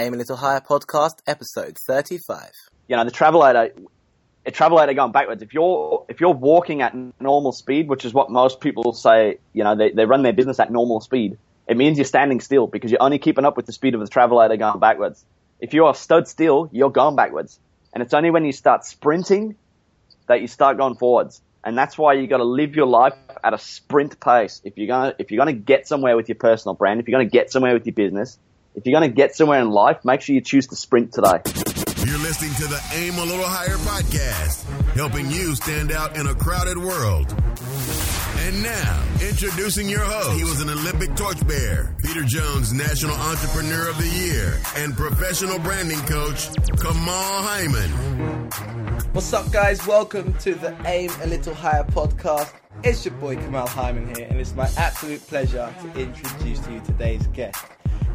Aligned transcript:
Aim 0.00 0.14
a 0.14 0.16
Little 0.16 0.36
Higher 0.36 0.62
podcast, 0.62 1.18
episode 1.26 1.76
35. 1.86 2.52
You 2.88 2.96
know, 2.96 3.04
the 3.04 3.10
travelator, 3.10 3.70
a 4.46 4.50
travelator 4.50 4.96
going 4.96 5.12
backwards. 5.12 5.42
If 5.42 5.52
you're 5.52 6.06
if 6.08 6.22
you're 6.22 6.32
walking 6.32 6.80
at 6.80 6.96
normal 7.20 7.52
speed, 7.52 7.86
which 7.86 8.06
is 8.06 8.14
what 8.14 8.30
most 8.30 8.62
people 8.62 8.94
say, 8.94 9.36
you 9.52 9.62
know, 9.62 9.76
they, 9.76 9.90
they 9.90 10.06
run 10.06 10.22
their 10.22 10.32
business 10.32 10.58
at 10.58 10.72
normal 10.72 11.02
speed. 11.02 11.36
It 11.68 11.76
means 11.76 11.98
you're 11.98 12.06
standing 12.06 12.40
still 12.40 12.66
because 12.66 12.90
you're 12.90 13.02
only 13.02 13.18
keeping 13.18 13.44
up 13.44 13.58
with 13.58 13.66
the 13.66 13.72
speed 13.72 13.94
of 13.94 14.00
the 14.00 14.06
travelator 14.06 14.58
going 14.58 14.80
backwards. 14.80 15.22
If 15.60 15.74
you 15.74 15.84
are 15.84 15.94
stood 15.94 16.26
still, 16.26 16.70
you're 16.72 16.90
going 16.90 17.14
backwards. 17.14 17.60
And 17.92 18.02
it's 18.02 18.14
only 18.14 18.30
when 18.30 18.46
you 18.46 18.52
start 18.52 18.86
sprinting 18.86 19.54
that 20.28 20.40
you 20.40 20.46
start 20.46 20.78
going 20.78 20.94
forwards. 20.94 21.42
And 21.62 21.76
that's 21.76 21.98
why 21.98 22.14
you 22.14 22.26
got 22.26 22.38
to 22.38 22.44
live 22.44 22.74
your 22.74 22.86
life 22.86 23.12
at 23.44 23.52
a 23.52 23.58
sprint 23.58 24.18
pace. 24.18 24.62
If 24.64 24.78
you're 24.78 24.86
gonna 24.86 25.14
if 25.18 25.30
you're 25.30 25.44
gonna 25.44 25.52
get 25.52 25.86
somewhere 25.86 26.16
with 26.16 26.30
your 26.30 26.36
personal 26.36 26.74
brand, 26.74 27.00
if 27.00 27.06
you're 27.06 27.18
gonna 27.18 27.28
get 27.28 27.52
somewhere 27.52 27.74
with 27.74 27.84
your 27.84 27.92
business, 27.92 28.38
if 28.74 28.86
you're 28.86 28.92
gonna 28.92 29.08
get 29.08 29.34
somewhere 29.34 29.60
in 29.60 29.70
life, 29.70 30.04
make 30.04 30.20
sure 30.20 30.34
you 30.34 30.40
choose 30.40 30.66
to 30.68 30.76
sprint 30.76 31.12
today. 31.12 31.40
You're 32.06 32.18
listening 32.18 32.54
to 32.54 32.66
the 32.66 32.80
Aim 32.94 33.14
a 33.18 33.24
Little 33.24 33.44
Higher 33.44 33.76
podcast, 33.78 34.64
helping 34.94 35.30
you 35.30 35.54
stand 35.54 35.92
out 35.92 36.16
in 36.16 36.26
a 36.26 36.34
crowded 36.34 36.78
world. 36.78 37.34
And 38.38 38.62
now, 38.62 39.02
introducing 39.28 39.88
your 39.88 40.00
host. 40.00 40.38
He 40.38 40.44
was 40.44 40.60
an 40.60 40.70
Olympic 40.70 41.14
torchbearer, 41.14 41.94
Peter 42.02 42.22
Jones 42.22 42.72
National 42.72 43.14
Entrepreneur 43.14 43.90
of 43.90 43.98
the 43.98 44.08
Year, 44.08 44.60
and 44.76 44.96
professional 44.96 45.58
branding 45.58 46.00
coach, 46.00 46.48
Kamal 46.80 47.42
Hyman. 47.42 47.90
What's 49.12 49.32
up, 49.32 49.52
guys? 49.52 49.86
Welcome 49.86 50.32
to 50.38 50.54
the 50.54 50.74
Aim 50.86 51.10
a 51.22 51.26
Little 51.26 51.54
Higher 51.54 51.84
podcast. 51.84 52.52
It's 52.82 53.04
your 53.04 53.14
boy 53.14 53.36
Kamal 53.36 53.68
Hyman 53.68 54.14
here, 54.14 54.26
and 54.30 54.40
it's 54.40 54.54
my 54.54 54.70
absolute 54.78 55.20
pleasure 55.26 55.72
to 55.82 56.00
introduce 56.00 56.60
to 56.60 56.72
you 56.72 56.80
today's 56.80 57.26
guest. 57.28 57.62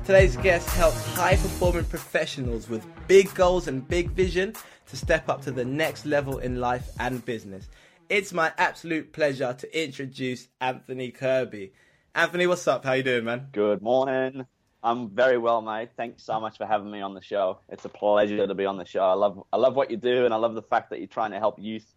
Today's 0.06 0.38
guest 0.38 0.70
helps 0.70 1.04
high 1.16 1.36
performing 1.36 1.86
professionals 1.86 2.70
with 2.70 2.86
big 3.08 3.34
goals 3.34 3.68
and 3.68 3.88
big 3.88 4.12
vision 4.12 4.54
to 4.86 4.96
step 4.96 5.30
up 5.30 5.42
to 5.42 5.52
the 5.52 5.66
next 5.66 6.06
level 6.06 6.38
in 6.38 6.60
life 6.60 6.90
and 7.00 7.26
business. 7.26 7.70
It's 8.08 8.32
my 8.32 8.54
absolute 8.60 9.14
pleasure 9.14 9.56
to 9.58 9.84
introduce 9.84 10.48
Anthony 10.62 11.10
Kirby. 11.10 11.74
Anthony, 12.14 12.46
what's 12.46 12.68
up? 12.68 12.86
How 12.86 12.94
you 12.94 13.02
doing, 13.02 13.26
man? 13.26 13.48
Good 13.52 13.82
morning. 13.82 14.46
I'm 14.84 15.10
very 15.10 15.40
well, 15.40 15.64
mate. 15.64 15.90
Thanks 15.98 16.22
so 16.22 16.40
much 16.40 16.58
for 16.60 16.68
having 16.68 16.92
me 16.92 17.02
on 17.02 17.16
the 17.16 17.24
show. 17.24 17.62
It's 17.68 17.86
a 17.86 17.90
pleasure 17.90 18.46
to 18.46 18.54
be 18.54 18.68
on 18.68 18.78
the 18.78 18.86
show. 18.86 19.02
I 19.02 19.14
love 19.14 19.44
I 19.52 19.58
love 19.58 19.76
what 19.76 19.90
you 19.90 19.98
do, 19.98 20.26
and 20.26 20.36
I 20.36 20.38
love 20.38 20.54
the 20.54 20.62
fact 20.62 20.92
that 20.92 21.00
you're 21.00 21.08
trying 21.08 21.32
to 21.32 21.40
help 21.40 21.58
youth. 21.58 21.95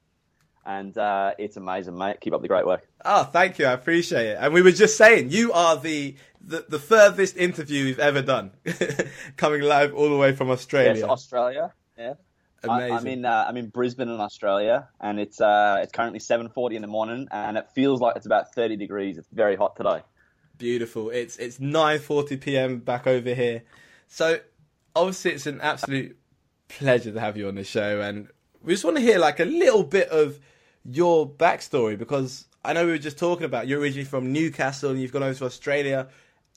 And 0.68 0.98
uh, 0.98 1.32
it's 1.38 1.56
amazing, 1.56 1.96
mate. 1.96 2.20
Keep 2.20 2.34
up 2.34 2.42
the 2.42 2.46
great 2.46 2.66
work. 2.66 2.86
Oh, 3.02 3.24
thank 3.24 3.58
you. 3.58 3.64
I 3.64 3.72
appreciate 3.72 4.26
it. 4.26 4.38
And 4.38 4.52
we 4.52 4.60
were 4.60 4.70
just 4.70 4.98
saying, 4.98 5.30
you 5.30 5.50
are 5.54 5.78
the 5.78 6.14
the, 6.42 6.66
the 6.68 6.78
furthest 6.78 7.38
interview 7.38 7.86
we've 7.86 7.98
ever 7.98 8.20
done, 8.20 8.50
coming 9.38 9.62
live 9.62 9.94
all 9.94 10.10
the 10.10 10.18
way 10.18 10.34
from 10.34 10.50
Australia. 10.50 11.00
Yes, 11.00 11.04
Australia. 11.08 11.72
Yeah. 11.96 12.14
Amazing. 12.62 12.92
I, 12.92 12.96
I'm 12.96 13.06
in 13.06 13.24
uh, 13.24 13.46
I'm 13.48 13.56
in 13.56 13.68
Brisbane 13.70 14.10
in 14.10 14.20
Australia, 14.20 14.88
and 15.00 15.18
it's 15.18 15.40
uh, 15.40 15.78
it's 15.82 15.90
currently 15.90 16.18
7:40 16.18 16.74
in 16.74 16.82
the 16.82 16.88
morning, 16.88 17.28
and 17.30 17.56
it 17.56 17.70
feels 17.74 18.02
like 18.02 18.16
it's 18.16 18.26
about 18.26 18.54
30 18.54 18.76
degrees. 18.76 19.16
It's 19.16 19.28
very 19.32 19.56
hot 19.56 19.74
today. 19.74 20.02
Beautiful. 20.58 21.08
It's 21.08 21.38
it's 21.38 21.58
9:40 21.58 22.38
p.m. 22.42 22.78
back 22.80 23.06
over 23.06 23.32
here. 23.32 23.62
So 24.06 24.40
obviously 24.94 25.32
it's 25.32 25.46
an 25.46 25.62
absolute 25.62 26.18
pleasure 26.68 27.10
to 27.10 27.20
have 27.20 27.38
you 27.38 27.48
on 27.48 27.54
the 27.54 27.64
show, 27.64 28.02
and 28.02 28.28
we 28.62 28.74
just 28.74 28.84
want 28.84 28.98
to 28.98 29.02
hear 29.02 29.18
like 29.18 29.40
a 29.40 29.46
little 29.46 29.82
bit 29.82 30.10
of 30.10 30.38
your 30.90 31.28
backstory 31.28 31.98
because 31.98 32.46
I 32.64 32.72
know 32.72 32.84
we 32.84 32.92
were 32.92 32.98
just 32.98 33.18
talking 33.18 33.44
about 33.44 33.68
you're 33.68 33.80
originally 33.80 34.04
from 34.04 34.32
Newcastle 34.32 34.90
and 34.90 35.00
you've 35.00 35.12
gone 35.12 35.22
over 35.22 35.34
to 35.34 35.44
Australia. 35.44 36.08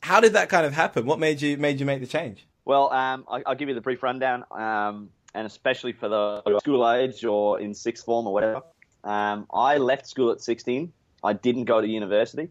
How 0.01 0.19
did 0.19 0.33
that 0.33 0.49
kind 0.49 0.65
of 0.65 0.73
happen? 0.73 1.05
What 1.05 1.19
made 1.19 1.41
you 1.41 1.57
made 1.57 1.79
you 1.79 1.85
make 1.85 2.01
the 2.01 2.07
change? 2.07 2.47
Well, 2.65 2.91
um, 2.93 3.25
I, 3.29 3.43
I'll 3.45 3.55
give 3.55 3.69
you 3.69 3.75
the 3.75 3.81
brief 3.81 4.03
rundown, 4.03 4.45
um, 4.51 5.09
and 5.33 5.45
especially 5.47 5.93
for 5.93 6.07
the 6.07 6.59
school 6.59 6.89
age 6.89 7.25
or 7.25 7.59
in 7.59 7.73
sixth 7.73 8.05
form 8.05 8.27
or 8.27 8.33
whatever. 8.33 8.61
Um, 9.03 9.47
I 9.51 9.77
left 9.77 10.07
school 10.07 10.31
at 10.31 10.41
16. 10.41 10.93
I 11.23 11.33
didn't 11.33 11.65
go 11.65 11.81
to 11.81 11.87
university. 11.87 12.49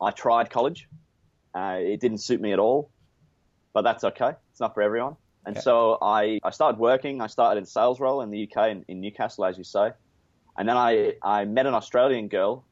I 0.00 0.10
tried 0.10 0.50
college. 0.50 0.88
Uh, 1.54 1.76
it 1.80 2.00
didn't 2.00 2.18
suit 2.18 2.40
me 2.40 2.52
at 2.52 2.58
all, 2.58 2.90
but 3.72 3.82
that's 3.82 4.04
okay. 4.04 4.32
It's 4.50 4.60
not 4.60 4.74
for 4.74 4.82
everyone. 4.82 5.16
And 5.46 5.56
Okay. 5.56 5.62
so 5.62 5.98
I, 6.02 6.40
I 6.42 6.50
started 6.50 6.78
working. 6.80 7.20
I 7.20 7.28
started 7.28 7.58
in 7.58 7.66
sales 7.66 8.00
role 8.00 8.22
in 8.22 8.30
the 8.30 8.48
UK 8.50 8.70
in, 8.70 8.84
in 8.88 9.00
Newcastle, 9.00 9.44
as 9.44 9.56
you 9.56 9.64
say. 9.64 9.92
And 10.58 10.68
then 10.68 10.76
I, 10.76 11.14
I 11.22 11.46
met 11.46 11.64
an 11.66 11.74
Australian 11.74 12.28
girl. 12.28 12.64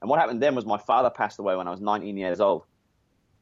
And 0.00 0.08
what 0.08 0.20
happened 0.20 0.40
then 0.40 0.54
was 0.54 0.64
my 0.64 0.78
father 0.78 1.10
passed 1.10 1.38
away 1.40 1.56
when 1.56 1.66
I 1.66 1.70
was 1.72 1.80
19 1.80 2.16
years 2.16 2.40
old. 2.40 2.64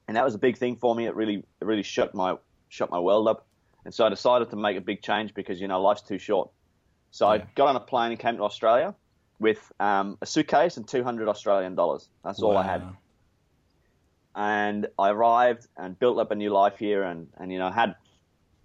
And 0.07 0.17
that 0.17 0.25
was 0.25 0.35
a 0.35 0.39
big 0.39 0.57
thing 0.57 0.77
for 0.77 0.95
me. 0.95 1.05
It 1.07 1.15
really, 1.15 1.37
it 1.61 1.65
really 1.65 1.83
shut 1.83 2.15
my, 2.15 2.37
shut 2.71 2.91
my 2.91 2.99
world 2.99 3.29
up. 3.29 3.47
And 3.85 3.93
so 3.93 4.07
I 4.07 4.09
decided 4.09 4.49
to 4.51 4.57
make 4.57 4.79
a 4.79 4.81
big 4.81 5.03
change 5.03 5.35
because, 5.35 5.61
you 5.61 5.69
know, 5.69 5.83
life's 5.83 6.03
too 6.03 6.19
short. 6.19 6.51
So 7.11 7.29
I 7.29 7.39
got 7.55 7.69
on 7.69 7.77
a 7.77 7.81
plane 7.81 8.13
and 8.13 8.19
came 8.19 8.37
to 8.39 8.43
Australia 8.45 8.95
with 9.39 9.71
um, 9.79 10.17
a 10.23 10.27
suitcase 10.27 10.79
and 10.79 10.89
200 10.89 11.29
Australian 11.29 11.75
dollars. 11.75 12.09
That's 12.25 12.41
all 12.41 12.57
I 12.57 12.65
had 12.65 12.83
and 14.39 14.87
I 14.99 15.11
arrived 15.11 15.67
and 15.77 15.99
built 15.99 16.19
up 16.19 16.31
a 16.31 16.37
new 16.37 16.51
life 16.51 16.79
here 16.79 17.03
and, 17.03 17.27
and 17.39 17.53
you 17.53 17.59
know 17.59 17.71
had 17.71 17.97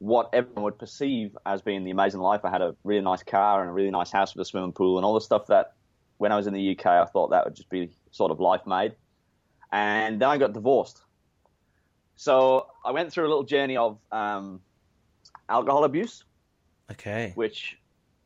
what 0.03 0.29
everyone 0.33 0.63
would 0.65 0.77
perceive 0.77 1.37
as 1.45 1.61
being 1.61 1.85
the 1.85 1.91
amazing 1.91 2.19
life. 2.19 2.41
I 2.43 2.49
had 2.49 2.61
a 2.61 2.75
really 2.83 3.01
nice 3.01 3.23
car 3.23 3.61
and 3.61 3.69
a 3.69 3.73
really 3.73 3.89
nice 3.89 4.11
house 4.11 4.35
with 4.35 4.41
a 4.41 4.45
swimming 4.45 4.73
pool 4.73 4.97
and 4.97 5.05
all 5.05 5.13
the 5.13 5.21
stuff 5.21 5.47
that 5.47 5.75
when 6.17 6.29
I 6.29 6.35
was 6.35 6.45
in 6.45 6.53
the 6.53 6.71
UK 6.77 6.85
I 6.87 7.05
thought 7.05 7.29
that 7.29 7.45
would 7.45 7.55
just 7.55 7.69
be 7.69 7.89
sort 8.11 8.29
of 8.29 8.41
life 8.41 8.67
made. 8.67 8.95
And 9.71 10.21
then 10.21 10.27
I 10.27 10.37
got 10.37 10.51
divorced. 10.51 11.01
So 12.17 12.67
I 12.83 12.91
went 12.91 13.13
through 13.13 13.27
a 13.27 13.29
little 13.29 13.43
journey 13.45 13.77
of 13.77 13.97
um, 14.11 14.59
alcohol 15.47 15.85
abuse, 15.85 16.25
Okay. 16.91 17.31
which 17.35 17.77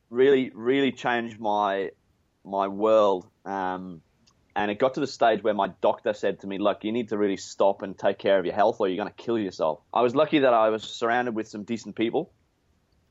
really, 0.10 0.50
really 0.56 0.92
changed 0.92 1.40
my 1.40 1.92
my 2.44 2.68
world. 2.68 3.28
Um, 3.46 4.02
and 4.58 4.72
it 4.72 4.80
got 4.80 4.96
to 4.96 5.00
the 5.00 5.08
stage 5.08 5.44
where 5.44 5.54
my 5.54 5.70
doctor 5.82 6.14
said 6.14 6.40
to 6.40 6.48
me, 6.48 6.58
"Look, 6.58 6.84
you 6.84 6.92
need 6.92 7.10
to 7.10 7.18
really 7.18 7.38
stop 7.38 7.84
and 7.84 7.98
take 7.98 8.18
care 8.18 8.40
of 8.40 8.46
your 8.46 8.56
health, 8.56 8.78
or 8.80 8.88
you're 8.88 8.98
going 8.98 9.14
to 9.16 9.24
kill 9.24 9.38
yourself." 9.38 9.82
I 9.94 10.02
was 10.02 10.16
lucky 10.16 10.40
that 10.40 10.54
I 10.54 10.70
was 10.70 10.84
surrounded 10.84 11.36
with 11.36 11.48
some 11.48 11.64
decent 11.64 11.96
people, 11.96 12.34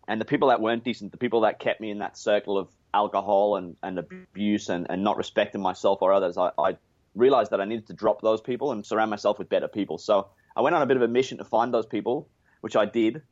and 0.09 0.21
the 0.21 0.25
people 0.25 0.49
that 0.49 0.61
weren't 0.61 0.83
decent, 0.83 1.13
the 1.13 1.19
people 1.19 1.43
that 1.43 1.61
kept 1.61 1.81
me 1.81 1.91
in 1.91 2.01
that 2.01 2.19
circle 2.19 2.59
of 2.59 2.69
alcohol 2.93 3.57
and, 3.57 3.77
and 3.83 3.99
abuse 3.99 4.69
and, 4.69 4.87
and 4.91 5.05
not 5.05 5.17
respecting 5.17 5.61
myself 5.63 6.03
or 6.03 6.13
others, 6.13 6.37
I, 6.37 6.51
I 6.59 6.77
realized 7.15 7.53
that 7.53 7.61
I 7.61 7.65
needed 7.65 7.87
to 7.89 7.95
drop 7.95 8.23
those 8.23 8.41
people 8.41 8.73
and 8.73 8.85
surround 8.85 9.11
myself 9.11 9.39
with 9.39 9.49
better 9.49 9.69
people. 9.69 9.99
So 9.99 10.29
I 10.57 10.63
went 10.63 10.75
on 10.75 10.83
a 10.83 10.87
bit 10.87 10.97
of 10.97 11.03
a 11.03 11.09
mission 11.09 11.39
to 11.39 11.45
find 11.45 11.73
those 11.73 11.87
people, 11.87 12.29
which 12.61 12.75
I 12.75 12.87
did. 12.87 13.23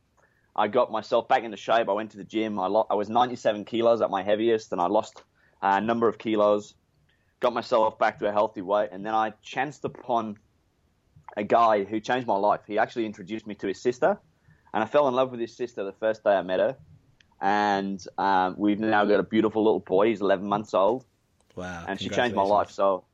I 0.55 0.69
got 0.69 0.93
myself 0.93 1.27
back 1.27 1.43
into 1.43 1.57
shape. 1.57 1.89
I 1.89 1.93
went 1.93 2.13
to 2.13 2.17
the 2.17 2.25
gym. 2.25 2.61
I, 2.61 2.69
lo- 2.69 2.87
I 2.89 2.95
was 2.95 3.09
97 3.09 3.65
kilos 3.65 4.01
at 4.03 4.11
my 4.11 4.23
heaviest, 4.23 4.71
and 4.71 4.81
I 4.81 4.87
lost 4.87 5.23
a 5.63 5.81
number 5.81 6.09
of 6.09 6.19
kilos. 6.19 6.75
Got 7.45 7.53
myself 7.53 7.99
back 7.99 8.21
to 8.21 8.27
a 8.27 8.33
healthy 8.33 8.63
weight, 8.63 8.89
and 8.91 9.05
then 9.05 9.15
I 9.15 9.35
chanced 9.43 9.85
upon 9.85 10.39
a 11.37 11.45
guy 11.45 11.85
who 11.85 12.01
changed 12.01 12.27
my 12.27 12.37
life. 12.37 12.63
He 12.67 12.79
actually 12.79 13.05
introduced 13.05 13.47
me 13.47 13.55
to 13.57 13.67
his 13.67 13.83
sister, 13.83 14.19
and 14.73 14.83
I 14.83 14.87
fell 14.87 15.09
in 15.09 15.15
love 15.15 15.31
with 15.31 15.41
his 15.41 15.55
sister 15.55 15.85
the 15.85 15.93
first 15.93 16.25
day 16.25 16.31
I 16.31 16.41
met 16.41 16.61
her. 16.61 16.79
And 17.43 18.03
um, 18.17 18.55
we've 18.57 18.81
now 18.81 19.05
got 19.05 19.21
a 19.21 19.23
beautiful 19.23 19.63
little 19.63 19.81
boy. 19.81 20.09
He's 20.09 20.23
11 20.23 20.49
months 20.49 20.73
old 20.73 21.05
Wow. 21.55 21.85
and 21.87 22.01
she 22.01 22.09
changed 22.09 22.35
my 22.35 22.45
life. 22.45 22.71
So, 22.71 23.05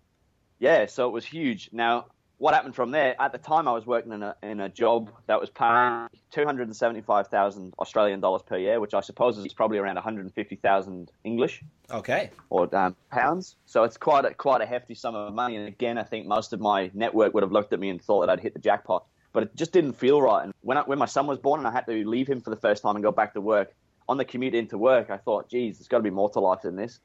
yeah, 0.60 0.86
so 0.86 1.08
it 1.08 1.12
was 1.12 1.24
huge. 1.24 1.70
Now, 1.72 2.06
what 2.40 2.54
happened 2.54 2.74
from 2.74 2.90
there? 2.90 3.14
At 3.20 3.32
the 3.32 3.38
time, 3.38 3.68
I 3.68 3.72
was 3.72 3.84
working 3.86 4.12
in 4.12 4.22
a 4.22 4.34
in 4.42 4.60
a 4.60 4.68
job 4.70 5.10
that 5.26 5.38
was 5.38 5.50
paying 5.50 6.08
two 6.30 6.46
hundred 6.46 6.68
and 6.68 6.74
seventy 6.74 7.02
five 7.02 7.28
thousand 7.28 7.74
Australian 7.78 8.20
dollars 8.20 8.40
per 8.42 8.56
year, 8.56 8.80
which 8.80 8.94
I 8.94 9.00
suppose 9.00 9.36
is 9.36 9.52
probably 9.52 9.76
around 9.76 9.96
one 9.96 10.02
hundred 10.02 10.22
and 10.22 10.32
fifty 10.32 10.56
thousand 10.56 11.12
English 11.22 11.62
Okay. 11.90 12.30
or 12.48 12.74
um, 12.74 12.96
pounds. 13.10 13.56
So 13.66 13.84
it's 13.84 13.98
quite 13.98 14.24
a, 14.24 14.32
quite 14.32 14.62
a 14.62 14.66
hefty 14.66 14.94
sum 14.94 15.14
of 15.14 15.34
money. 15.34 15.56
And 15.56 15.68
again, 15.68 15.98
I 15.98 16.02
think 16.02 16.26
most 16.26 16.54
of 16.54 16.60
my 16.60 16.90
network 16.94 17.34
would 17.34 17.42
have 17.42 17.52
looked 17.52 17.74
at 17.74 17.78
me 17.78 17.90
and 17.90 18.00
thought 18.00 18.20
that 18.22 18.30
I'd 18.30 18.40
hit 18.40 18.54
the 18.54 18.60
jackpot. 18.60 19.04
But 19.34 19.42
it 19.42 19.54
just 19.54 19.72
didn't 19.72 19.92
feel 19.92 20.22
right. 20.22 20.42
And 20.44 20.54
when 20.62 20.78
I, 20.78 20.80
when 20.82 20.98
my 20.98 21.06
son 21.06 21.26
was 21.26 21.38
born 21.38 21.60
and 21.60 21.68
I 21.68 21.72
had 21.72 21.86
to 21.86 22.08
leave 22.08 22.26
him 22.26 22.40
for 22.40 22.48
the 22.48 22.56
first 22.56 22.82
time 22.82 22.96
and 22.96 23.02
go 23.02 23.12
back 23.12 23.34
to 23.34 23.40
work, 23.42 23.74
on 24.08 24.16
the 24.16 24.24
commute 24.24 24.54
into 24.54 24.78
work, 24.78 25.10
I 25.10 25.18
thought, 25.18 25.50
geez, 25.50 25.78
there's 25.78 25.88
got 25.88 25.98
to 25.98 26.02
be 26.02 26.10
more 26.10 26.30
to 26.30 26.40
life 26.40 26.62
than 26.62 26.74
this. 26.74 27.00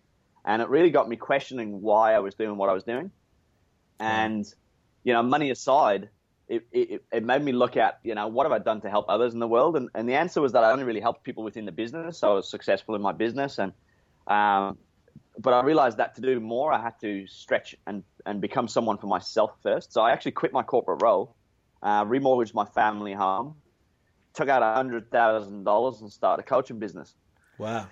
And 0.46 0.62
it 0.62 0.70
really 0.70 0.92
got 0.92 1.10
me 1.10 1.18
questioning 1.18 1.82
why 1.82 2.14
I 2.14 2.20
was 2.20 2.36
doing 2.36 2.56
what 2.56 2.70
I 2.70 2.74
was 2.74 2.84
doing. 2.84 3.12
And, 4.00 4.46
you 5.06 5.14
know, 5.14 5.24
money 5.24 5.52
aside, 5.52 6.10
it, 6.50 6.68
it, 6.72 7.06
it 7.12 7.24
made 7.24 7.42
me 7.42 7.52
look 7.54 7.78
at, 7.78 8.00
you 8.04 8.16
know, 8.16 8.28
what 8.28 8.46
have 8.46 8.52
I 8.52 8.60
done 8.60 8.82
to 8.82 8.90
help 8.90 9.06
others 9.08 9.34
in 9.34 9.40
the 9.40 9.48
world? 9.48 9.78
And, 9.78 9.90
and 9.96 10.10
the 10.10 10.16
answer 10.16 10.42
was 10.42 10.52
that 10.52 10.64
I 10.64 10.72
only 10.72 10.84
really 10.84 11.00
helped 11.00 11.24
people 11.24 11.44
within 11.44 11.66
the 11.66 11.72
business. 11.72 12.18
So 12.20 12.32
I 12.32 12.34
was 12.34 12.50
successful 12.50 12.96
in 12.96 13.02
my 13.02 13.14
business. 13.14 13.60
And, 13.60 13.72
um, 14.28 14.78
but 15.38 15.54
I 15.54 15.64
realized 15.64 15.98
that 15.98 16.16
to 16.16 16.22
do 16.22 16.40
more, 16.40 16.74
I 16.74 16.82
had 16.82 17.00
to 17.02 17.28
stretch 17.28 17.76
and, 17.86 18.04
and 18.26 18.42
become 18.42 18.68
someone 18.68 18.98
for 18.98 19.08
myself 19.08 19.52
first. 19.62 19.94
So 19.94 20.02
I 20.02 20.12
actually 20.12 20.32
quit 20.32 20.52
my 20.52 20.64
corporate 20.64 21.04
role, 21.04 21.36
uh, 21.84 22.04
remortgaged 22.04 22.56
my 22.56 22.66
family 22.66 23.14
home, 23.14 23.56
took 24.34 24.50
out 24.50 24.64
$100,000 24.64 26.02
and 26.02 26.12
started 26.12 26.44
a 26.44 26.46
coaching 26.46 26.80
business. 26.80 27.14
Wow. 27.60 27.88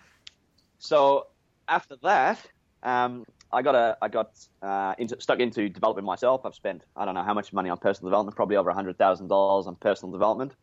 So 0.79 1.27
after 1.67 1.95
that, 2.01 2.39
um, 2.81 3.23
I 3.53 3.61
got 3.61 3.75
a, 3.75 3.97
I 4.01 4.07
got 4.07 4.31
uh, 4.61 4.95
into, 4.97 5.15
stuck 5.21 5.39
into 5.39 5.69
developing 5.69 6.03
myself. 6.03 6.41
I've 6.45 6.55
spent 6.55 6.83
I 6.95 7.05
don't 7.05 7.13
know 7.13 7.23
how 7.23 7.33
much 7.33 7.53
money 7.53 7.69
on 7.69 7.77
personal 7.77 8.09
development, 8.09 8.35
probably 8.35 8.55
over 8.57 8.71
hundred 8.71 8.97
thousand 8.97 9.27
dollars 9.27 9.67
on 9.67 9.75
personal 9.75 10.11
development. 10.11 10.53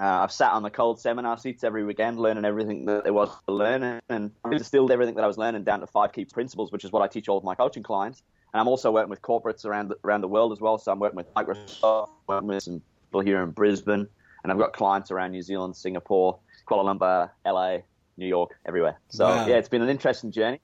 Uh, 0.00 0.22
I've 0.22 0.30
sat 0.30 0.52
on 0.52 0.62
the 0.62 0.70
cold 0.70 1.00
seminar 1.00 1.36
seats 1.38 1.64
every 1.64 1.84
weekend, 1.84 2.20
learning 2.20 2.44
everything 2.44 2.84
that 2.84 3.02
there 3.02 3.12
was 3.12 3.30
to 3.48 3.54
learn, 3.54 3.98
and 4.08 4.30
I've 4.44 4.56
distilled 4.58 4.92
everything 4.92 5.16
that 5.16 5.24
I 5.24 5.26
was 5.26 5.38
learning 5.38 5.64
down 5.64 5.80
to 5.80 5.88
five 5.88 6.12
key 6.12 6.24
principles, 6.24 6.70
which 6.70 6.84
is 6.84 6.92
what 6.92 7.02
I 7.02 7.08
teach 7.08 7.28
all 7.28 7.36
of 7.36 7.42
my 7.42 7.56
coaching 7.56 7.82
clients. 7.82 8.22
And 8.52 8.60
I'm 8.60 8.68
also 8.68 8.92
working 8.92 9.10
with 9.10 9.20
corporates 9.20 9.64
around 9.64 9.88
the, 9.88 9.96
around 10.04 10.20
the 10.20 10.28
world 10.28 10.52
as 10.52 10.60
well. 10.60 10.78
So 10.78 10.92
I'm 10.92 11.00
working 11.00 11.16
with 11.16 11.26
Microsoft, 11.36 12.06
working 12.28 12.48
with 12.48 12.62
some 12.62 12.80
people 13.10 13.22
here 13.22 13.42
in 13.42 13.50
Brisbane, 13.50 14.06
and 14.44 14.52
I've 14.52 14.58
got 14.58 14.72
clients 14.72 15.10
around 15.10 15.32
New 15.32 15.42
Zealand, 15.42 15.74
Singapore, 15.74 16.38
Kuala 16.68 16.96
Lumpur, 16.96 17.30
LA, 17.44 17.78
New 18.16 18.28
York, 18.28 18.52
everywhere. 18.68 19.00
So 19.10 19.26
Wow. 19.26 19.46
yeah, 19.48 19.56
it's 19.56 19.68
been 19.68 19.82
an 19.82 19.88
interesting 19.88 20.30
journey, 20.30 20.60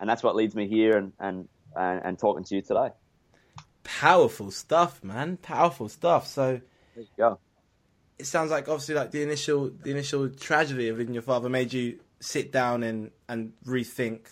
and 0.00 0.08
that's 0.08 0.22
what 0.22 0.34
leads 0.34 0.54
me 0.54 0.66
here 0.66 0.96
and 0.96 1.12
and 1.20 1.48
and, 1.76 2.00
and 2.04 2.18
talking 2.18 2.42
to 2.44 2.56
you 2.56 2.62
today. 2.62 2.88
Powerful 3.84 4.50
stuff, 4.50 5.04
man. 5.04 5.36
Powerful 5.36 5.88
stuff. 5.88 6.26
So 6.26 6.60
go. 7.16 7.38
it 8.18 8.26
sounds 8.26 8.50
like 8.50 8.68
obviously 8.68 8.94
like 8.94 9.10
the 9.10 9.22
initial 9.22 9.70
the 9.70 9.90
initial 9.90 10.28
tragedy 10.30 10.88
of 10.88 10.98
losing 10.98 11.14
your 11.14 11.22
father 11.22 11.48
made 11.48 11.72
you 11.72 12.00
sit 12.18 12.50
down 12.50 12.82
and 12.82 13.10
and 13.28 13.52
rethink 13.66 14.26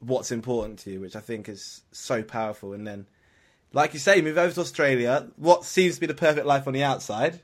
what's 0.00 0.30
important 0.30 0.78
to 0.80 0.92
you, 0.92 1.00
which 1.00 1.16
I 1.16 1.20
think 1.20 1.48
is 1.48 1.82
so 1.92 2.22
powerful. 2.22 2.72
And 2.72 2.86
then, 2.86 3.06
like 3.72 3.94
you 3.94 3.98
say, 3.98 4.20
move 4.20 4.38
over 4.38 4.54
to 4.54 4.60
Australia. 4.60 5.28
What 5.36 5.64
seems 5.64 5.96
to 5.96 6.00
be 6.00 6.06
the 6.06 6.14
perfect 6.14 6.46
life 6.46 6.66
on 6.66 6.72
the 6.72 6.84
outside, 6.84 7.40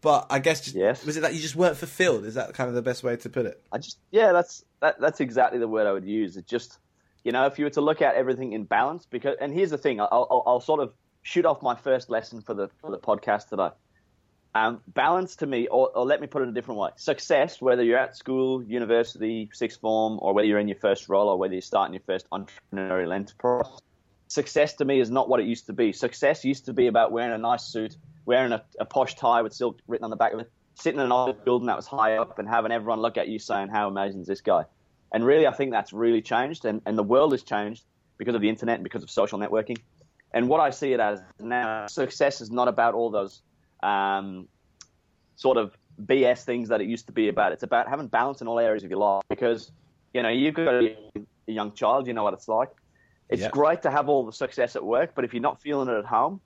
but 0.00 0.26
I 0.30 0.38
guess 0.38 0.60
just, 0.60 0.76
Yes. 0.76 1.04
was 1.04 1.16
it 1.16 1.20
that 1.20 1.34
you 1.34 1.40
just 1.40 1.56
weren't 1.56 1.76
fulfilled? 1.76 2.24
Is 2.24 2.34
that 2.34 2.54
kind 2.54 2.68
of 2.68 2.74
the 2.74 2.82
best 2.82 3.02
way 3.02 3.16
to 3.16 3.28
put 3.28 3.46
it? 3.46 3.62
I 3.72 3.78
just 3.78 3.98
yeah, 4.10 4.32
that's 4.32 4.64
that, 4.80 5.00
that's 5.00 5.20
exactly 5.20 5.58
the 5.58 5.68
word 5.68 5.86
I 5.86 5.92
would 5.92 6.04
use. 6.04 6.36
It 6.36 6.46
just 6.46 6.78
you 7.24 7.32
know, 7.32 7.46
if 7.46 7.58
you 7.58 7.64
were 7.66 7.70
to 7.70 7.80
look 7.80 8.00
at 8.00 8.14
everything 8.14 8.52
in 8.52 8.64
balance, 8.64 9.06
because 9.06 9.36
and 9.40 9.52
here's 9.52 9.70
the 9.70 9.78
thing, 9.78 10.00
I'll, 10.00 10.08
I'll, 10.30 10.42
I'll 10.46 10.60
sort 10.60 10.80
of 10.80 10.92
shoot 11.22 11.44
off 11.44 11.62
my 11.62 11.74
first 11.74 12.08
lesson 12.10 12.40
for 12.40 12.54
the 12.54 12.68
for 12.80 12.90
the 12.90 12.98
podcast 12.98 13.48
today. 13.48 13.68
Um, 14.54 14.80
balance 14.88 15.36
to 15.36 15.46
me, 15.46 15.66
or, 15.68 15.90
or 15.94 16.06
let 16.06 16.20
me 16.20 16.26
put 16.26 16.42
it 16.42 16.48
a 16.48 16.52
different 16.52 16.80
way: 16.80 16.90
success, 16.96 17.60
whether 17.60 17.82
you're 17.82 17.98
at 17.98 18.16
school, 18.16 18.62
university, 18.62 19.50
sixth 19.52 19.80
form, 19.80 20.18
or 20.22 20.32
whether 20.32 20.46
you're 20.48 20.58
in 20.58 20.68
your 20.68 20.78
first 20.78 21.08
role, 21.08 21.28
or 21.28 21.36
whether 21.36 21.54
you're 21.54 21.60
starting 21.60 21.92
your 21.92 22.02
first 22.06 22.26
entrepreneurial 22.30 23.14
enterprise. 23.14 23.66
Success 24.28 24.74
to 24.74 24.84
me 24.84 25.00
is 25.00 25.10
not 25.10 25.28
what 25.28 25.40
it 25.40 25.46
used 25.46 25.66
to 25.66 25.72
be. 25.72 25.92
Success 25.92 26.44
used 26.44 26.66
to 26.66 26.72
be 26.72 26.86
about 26.86 27.12
wearing 27.12 27.32
a 27.32 27.38
nice 27.38 27.64
suit, 27.64 27.96
wearing 28.28 28.52
a, 28.52 28.62
a 28.78 28.84
posh 28.84 29.14
tie 29.14 29.40
with 29.40 29.54
silk 29.54 29.80
written 29.88 30.04
on 30.04 30.10
the 30.10 30.16
back 30.16 30.34
of 30.34 30.40
it, 30.40 30.52
sitting 30.76 31.00
in 31.00 31.06
an 31.06 31.12
office 31.12 31.40
building 31.46 31.66
that 31.66 31.76
was 31.76 31.86
high 31.86 32.18
up, 32.18 32.38
and 32.38 32.46
having 32.46 32.70
everyone 32.70 33.00
look 33.00 33.16
at 33.16 33.26
you 33.26 33.38
saying, 33.38 33.68
"How 33.68 33.88
amazing 33.88 34.20
is 34.20 34.26
this 34.26 34.42
guy?" 34.42 34.64
And 35.12 35.24
really, 35.24 35.46
I 35.46 35.52
think 35.52 35.72
that's 35.72 35.94
really 35.94 36.20
changed, 36.20 36.66
and, 36.66 36.82
and 36.84 36.96
the 36.96 37.02
world 37.02 37.32
has 37.32 37.42
changed 37.42 37.82
because 38.18 38.34
of 38.34 38.42
the 38.42 38.50
internet 38.50 38.74
and 38.74 38.84
because 38.84 39.02
of 39.02 39.10
social 39.10 39.38
networking. 39.38 39.78
And 40.34 40.48
what 40.50 40.60
I 40.60 40.68
see 40.70 40.92
it 40.92 41.00
as 41.00 41.22
now, 41.40 41.86
success 41.86 42.42
is 42.42 42.50
not 42.50 42.68
about 42.68 42.92
all 42.94 43.10
those 43.10 43.40
um, 43.82 44.46
sort 45.36 45.56
of 45.56 45.74
BS 46.04 46.44
things 46.44 46.68
that 46.68 46.82
it 46.82 46.86
used 46.86 47.06
to 47.06 47.12
be 47.12 47.28
about. 47.28 47.52
It's 47.52 47.62
about 47.62 47.88
having 47.88 48.08
balance 48.08 48.42
in 48.42 48.46
all 48.46 48.58
areas 48.58 48.84
of 48.84 48.90
your 48.90 49.00
life 49.00 49.22
because, 49.30 49.72
you 50.12 50.22
know, 50.22 50.28
you've 50.28 50.54
got 50.54 50.74
a, 50.74 50.96
a 51.16 51.52
young 51.52 51.72
child, 51.72 52.06
you 52.06 52.12
know 52.12 52.24
what 52.24 52.34
it's 52.34 52.46
like. 52.48 52.68
It's 53.30 53.42
Yep. 53.42 53.52
great 53.52 53.82
to 53.82 53.90
have 53.90 54.10
all 54.10 54.26
the 54.26 54.32
success 54.32 54.76
at 54.76 54.84
work, 54.84 55.12
but 55.14 55.24
if 55.24 55.32
you're 55.32 55.40
not 55.42 55.62
feeling 55.62 55.88
it 55.88 55.96
at 55.96 56.04
home, 56.04 56.42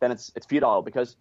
then 0.00 0.12
it's 0.12 0.30
it's 0.36 0.46
futile 0.46 0.82
because 0.82 1.16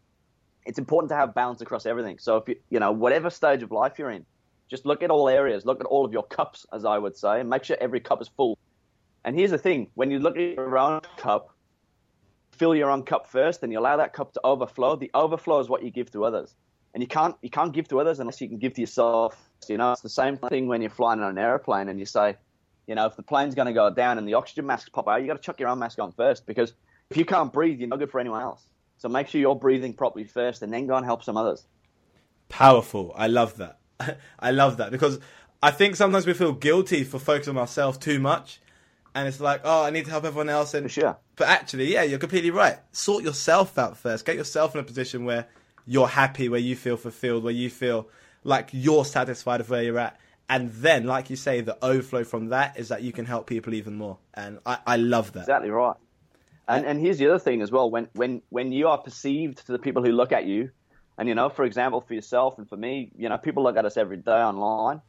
it's 0.65 0.79
important 0.79 1.09
to 1.09 1.15
have 1.15 1.33
balance 1.33 1.61
across 1.61 1.85
everything. 1.85 2.17
So 2.19 2.37
if 2.37 2.47
you 2.47 2.55
you 2.69 2.79
know 2.79 2.91
whatever 2.91 3.29
stage 3.29 3.63
of 3.63 3.71
life 3.71 3.93
you're 3.97 4.11
in, 4.11 4.25
just 4.69 4.85
look 4.85 5.03
at 5.03 5.11
all 5.11 5.29
areas, 5.29 5.65
look 5.65 5.79
at 5.79 5.85
all 5.87 6.05
of 6.05 6.13
your 6.13 6.23
cups, 6.23 6.65
as 6.73 6.85
I 6.85 6.97
would 6.97 7.17
say, 7.17 7.39
and 7.39 7.49
make 7.49 7.63
sure 7.63 7.77
every 7.79 7.99
cup 7.99 8.21
is 8.21 8.27
full. 8.27 8.57
And 9.25 9.37
here's 9.37 9.51
the 9.51 9.57
thing: 9.57 9.89
when 9.95 10.11
you 10.11 10.19
look 10.19 10.35
at 10.37 10.55
your 10.55 10.77
own 10.77 11.01
cup, 11.17 11.55
fill 12.51 12.75
your 12.75 12.89
own 12.89 13.03
cup 13.03 13.27
first, 13.27 13.63
and 13.63 13.71
you 13.71 13.79
allow 13.79 13.97
that 13.97 14.13
cup 14.13 14.33
to 14.33 14.41
overflow. 14.43 14.95
The 14.95 15.11
overflow 15.13 15.59
is 15.59 15.69
what 15.69 15.83
you 15.83 15.91
give 15.91 16.11
to 16.11 16.25
others, 16.25 16.55
and 16.93 17.01
you 17.03 17.07
can't 17.07 17.35
you 17.41 17.49
can't 17.49 17.73
give 17.73 17.87
to 17.89 17.99
others 17.99 18.19
unless 18.19 18.41
you 18.41 18.47
can 18.47 18.57
give 18.57 18.73
to 18.75 18.81
yourself. 18.81 19.37
You 19.67 19.77
know, 19.77 19.91
it's 19.93 20.01
the 20.01 20.09
same 20.09 20.37
thing 20.37 20.67
when 20.67 20.81
you're 20.81 20.89
flying 20.89 21.21
on 21.21 21.29
an 21.29 21.37
airplane 21.37 21.87
and 21.87 21.97
you 21.97 22.05
say, 22.05 22.35
you 22.87 22.95
know, 22.95 23.05
if 23.05 23.15
the 23.15 23.23
plane's 23.23 23.55
going 23.55 23.67
to 23.67 23.73
go 23.73 23.89
down 23.89 24.17
and 24.17 24.27
the 24.27 24.33
oxygen 24.33 24.65
masks 24.65 24.89
pop 24.89 25.07
out, 25.07 25.21
you 25.21 25.27
got 25.27 25.37
to 25.37 25.41
chuck 25.41 25.59
your 25.59 25.69
own 25.69 25.79
mask 25.79 25.99
on 25.99 26.11
first 26.11 26.45
because 26.45 26.73
if 27.09 27.17
you 27.17 27.25
can't 27.25 27.53
breathe, 27.53 27.79
you're 27.79 27.87
not 27.87 27.99
good 27.99 28.11
for 28.11 28.19
anyone 28.19 28.41
else. 28.41 28.65
So 28.97 29.09
make 29.09 29.27
sure 29.27 29.41
you're 29.41 29.55
breathing 29.55 29.93
properly 29.93 30.25
first, 30.25 30.61
and 30.61 30.71
then 30.71 30.87
go 30.87 30.95
and 30.95 31.05
help 31.05 31.23
some 31.23 31.37
others. 31.37 31.65
Powerful. 32.49 33.13
I 33.15 33.27
love 33.27 33.57
that. 33.57 33.79
I 34.39 34.51
love 34.51 34.77
that 34.77 34.91
because 34.91 35.19
I 35.61 35.71
think 35.71 35.95
sometimes 35.95 36.25
we 36.25 36.33
feel 36.33 36.53
guilty 36.53 37.03
for 37.03 37.19
focusing 37.19 37.55
on 37.55 37.61
ourselves 37.61 37.97
too 37.97 38.19
much, 38.19 38.59
and 39.15 39.27
it's 39.27 39.39
like, 39.39 39.61
oh, 39.63 39.83
I 39.83 39.89
need 39.89 40.05
to 40.05 40.11
help 40.11 40.25
everyone 40.25 40.49
else. 40.49 40.73
And 40.73 40.85
For 40.85 41.01
sure. 41.01 41.17
But 41.35 41.47
actually, 41.49 41.91
yeah, 41.91 42.03
you're 42.03 42.19
completely 42.19 42.51
right. 42.51 42.77
Sort 42.91 43.23
yourself 43.23 43.77
out 43.77 43.97
first. 43.97 44.25
Get 44.25 44.35
yourself 44.35 44.73
in 44.75 44.81
a 44.81 44.83
position 44.83 45.25
where 45.25 45.47
you're 45.85 46.07
happy, 46.07 46.49
where 46.49 46.59
you 46.59 46.75
feel 46.75 46.97
fulfilled, 46.97 47.43
where 47.43 47.53
you 47.53 47.69
feel 47.69 48.07
like 48.43 48.69
you're 48.71 49.05
satisfied 49.05 49.59
with 49.59 49.69
where 49.69 49.83
you're 49.83 49.99
at. 49.99 50.19
And 50.49 50.71
then, 50.73 51.05
like 51.05 51.29
you 51.29 51.35
say, 51.35 51.61
the 51.61 51.77
overflow 51.83 52.23
from 52.23 52.49
that 52.49 52.77
is 52.77 52.89
that 52.89 53.01
you 53.01 53.11
can 53.11 53.25
help 53.25 53.47
people 53.47 53.73
even 53.73 53.95
more. 53.95 54.17
And 54.33 54.59
I, 54.65 54.79
I 54.85 54.95
love 54.97 55.31
that. 55.33 55.41
Exactly 55.41 55.69
right. 55.69 55.95
And 56.67 56.85
and 56.85 56.99
here's 56.99 57.17
the 57.17 57.27
other 57.27 57.39
thing 57.39 57.61
as 57.61 57.71
well. 57.71 57.89
When 57.89 58.07
when 58.13 58.41
when 58.49 58.71
you 58.71 58.87
are 58.87 58.97
perceived 58.97 59.65
to 59.65 59.71
the 59.71 59.79
people 59.79 60.03
who 60.03 60.11
look 60.11 60.31
at 60.31 60.45
you, 60.45 60.71
and 61.17 61.27
you 61.27 61.35
know, 61.35 61.49
for 61.49 61.65
example, 61.65 62.01
for 62.01 62.13
yourself 62.13 62.57
and 62.57 62.67
for 62.67 62.77
me, 62.77 63.11
you 63.17 63.29
know, 63.29 63.37
people 63.37 63.63
look 63.63 63.77
at 63.77 63.85
us 63.85 63.97
every 63.97 64.17
day 64.17 64.31
online. 64.31 65.01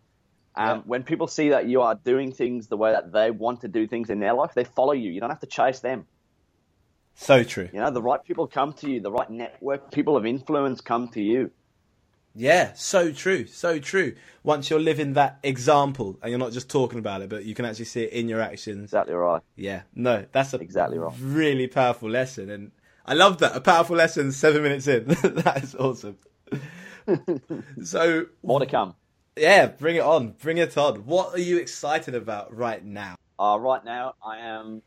Um, 0.57 0.67
Yeah. 0.67 0.83
When 0.85 1.03
people 1.05 1.27
see 1.27 1.51
that 1.51 1.67
you 1.67 1.83
are 1.83 1.95
doing 1.95 2.33
things 2.33 2.69
the 2.69 2.77
way 2.77 2.93
that 2.93 3.13
they 3.13 3.31
want 3.31 3.63
to 3.63 3.69
do 3.69 3.87
things 3.87 4.11
in 4.11 4.21
their 4.21 4.35
life, 4.35 4.53
they 4.55 4.65
follow 4.65 4.93
you. 4.93 5.11
You 5.11 5.21
don't 5.21 5.31
have 5.31 5.41
to 5.41 5.47
chase 5.47 5.81
them. 5.81 6.07
So 7.15 7.45
true. 7.45 7.69
You 7.73 7.81
know, 7.81 7.91
the 7.91 8.03
right 8.03 8.23
people 8.25 8.47
come 8.47 8.73
to 8.75 8.91
you. 8.91 9.01
The 9.01 9.11
right 9.13 9.31
network, 9.31 9.93
people 9.93 10.17
of 10.17 10.27
influence 10.27 10.81
come 10.81 11.09
to 11.09 11.23
you. 11.23 11.51
Yeah, 12.35 12.73
so 12.75 13.13
true, 13.13 13.47
so 13.47 13.79
true. 13.79 14.15
Once 14.43 14.69
you're 14.69 14.81
living 14.81 15.13
that 15.15 15.39
example 15.43 16.19
and 16.21 16.31
you're 16.31 16.39
not 16.39 16.53
just 16.53 16.69
talking 16.69 16.99
about 16.99 17.23
it, 17.23 17.29
but 17.29 17.45
you 17.45 17.55
can 17.55 17.65
actually 17.65 17.85
see 17.85 18.03
it 18.03 18.13
in 18.13 18.29
your 18.29 18.41
actions. 18.41 18.85
Exactly 18.85 19.15
right. 19.15 19.41
Yeah, 19.57 19.83
no, 19.95 20.27
that's 20.33 20.53
a 20.53 20.57
Exactly 20.59 20.99
right. 20.99 21.15
really 21.21 21.69
powerful 21.69 22.11
lesson, 22.11 22.51
and 22.51 22.73
I 23.07 23.15
love 23.15 23.39
that. 23.39 23.55
A 23.57 23.61
powerful 23.61 23.97
lesson, 23.97 24.33
seven 24.33 24.63
minutes 24.63 24.87
in. 24.89 25.05
that 25.23 25.61
is 25.63 25.75
awesome. 25.77 26.19
so, 27.85 28.27
More 28.43 28.61
to 28.61 28.67
come. 28.67 28.95
yeah, 29.37 29.67
bring 29.67 29.97
it 29.97 30.03
on, 30.03 30.33
bring 30.33 30.59
it 30.59 30.77
on. 30.77 31.07
What 31.07 31.35
are 31.35 31.41
you 31.41 31.59
excited 31.59 32.15
about 32.15 32.55
right 32.57 32.85
now? 32.85 33.15
Uh, 33.39 33.59
right 33.61 33.85
now, 33.85 34.15
I 34.25 34.39
am 34.39 34.83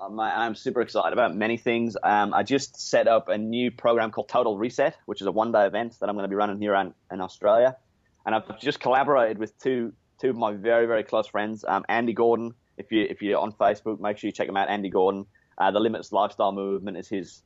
I'm, 0.00 0.54
super 0.54 0.80
excited 0.80 1.12
about 1.12 1.34
many 1.34 1.56
things. 1.56 1.96
Um, 2.02 2.34
I 2.34 2.42
just 2.42 2.78
set 2.80 3.08
up 3.08 3.28
a 3.28 3.38
new 3.38 3.70
program 3.70 4.10
called 4.10 4.28
Total 4.28 4.56
Reset, 4.56 4.96
which 5.06 5.20
is 5.20 5.26
a 5.26 5.32
one 5.32 5.52
day 5.52 5.66
event 5.66 5.96
that 6.00 6.08
I'm 6.08 6.14
going 6.16 6.24
to 6.24 6.28
be 6.28 6.34
running 6.34 6.60
here 6.60 6.74
in, 6.74 6.94
in 7.10 7.20
Australia. 7.20 7.76
And 8.24 8.34
I've 8.34 8.58
just 8.60 8.80
collaborated 8.80 9.38
with 9.38 9.58
two 9.58 9.92
two 10.20 10.30
of 10.30 10.36
my 10.36 10.52
very 10.52 10.86
very 10.86 11.02
close 11.02 11.28
friends, 11.28 11.64
um, 11.66 11.84
Andy 11.88 12.12
Gordon. 12.12 12.54
If 12.76 12.92
you 12.92 13.06
if 13.08 13.22
you're 13.22 13.38
on 13.38 13.52
Facebook, 13.52 14.00
make 14.00 14.18
sure 14.18 14.28
you 14.28 14.32
check 14.32 14.48
him 14.48 14.56
out. 14.56 14.68
Andy 14.68 14.90
Gordon, 14.90 15.26
uh, 15.58 15.70
the 15.70 15.80
Limits 15.80 16.12
Lifestyle 16.12 16.52
Movement 16.52 16.96
is 16.96 17.08
his 17.08 17.42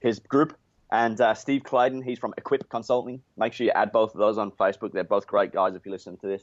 his 0.00 0.18
group, 0.18 0.56
and 0.90 1.20
uh, 1.20 1.34
Steve 1.34 1.62
Clayton, 1.64 2.02
he's 2.02 2.18
from 2.18 2.34
Equip 2.36 2.68
Consulting. 2.68 3.22
Make 3.36 3.52
sure 3.52 3.66
you 3.66 3.72
add 3.72 3.92
both 3.92 4.14
of 4.14 4.18
those 4.18 4.38
on 4.38 4.50
Facebook. 4.52 4.92
They're 4.92 5.04
both 5.04 5.26
great 5.26 5.52
guys. 5.52 5.74
If 5.74 5.84
you 5.84 5.92
listen 5.92 6.16
to 6.18 6.26
this, 6.26 6.42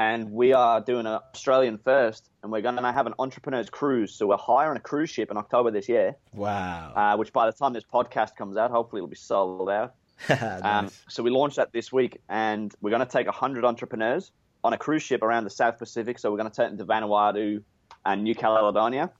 and 0.00 0.32
we 0.32 0.54
are 0.54 0.80
doing 0.80 1.04
an 1.04 1.20
Australian 1.34 1.76
first, 1.76 2.30
and 2.42 2.50
we're 2.50 2.62
going 2.62 2.76
to 2.76 2.90
have 2.90 3.06
an 3.06 3.12
entrepreneurs 3.18 3.68
cruise. 3.68 4.14
So 4.14 4.28
we're 4.28 4.38
hiring 4.38 4.78
a 4.78 4.80
cruise 4.80 5.10
ship 5.10 5.30
in 5.30 5.36
October 5.36 5.70
this 5.70 5.90
year, 5.90 6.16
Wow, 6.32 6.94
uh, 6.96 7.16
which 7.18 7.34
by 7.34 7.44
the 7.44 7.52
time 7.52 7.74
this 7.74 7.84
podcast 7.84 8.34
comes 8.34 8.56
out, 8.56 8.70
hopefully 8.70 9.00
it'll 9.00 9.08
be 9.08 9.16
sold 9.16 9.68
out. 9.68 9.94
Um, 10.30 10.90
so 11.08 11.22
we 11.22 11.30
launched 11.30 11.56
that 11.56 11.72
this 11.72 11.92
week, 11.92 12.18
and 12.30 12.74
we're 12.80 12.90
going 12.90 13.06
to 13.06 13.12
take 13.12 13.26
100 13.26 13.64
entrepreneurs 13.64 14.32
on 14.64 14.72
a 14.72 14.78
cruise 14.78 15.02
ship 15.02 15.22
around 15.22 15.44
the 15.44 15.50
South 15.50 15.78
Pacific. 15.78 16.18
So 16.18 16.30
we're 16.30 16.38
going 16.38 16.50
to 16.50 16.56
take 16.56 16.68
them 16.68 16.78
to 16.78 16.84
Vanuatu 16.84 17.62
and 18.06 18.24
New 18.24 18.34
Caledonia 18.34 19.10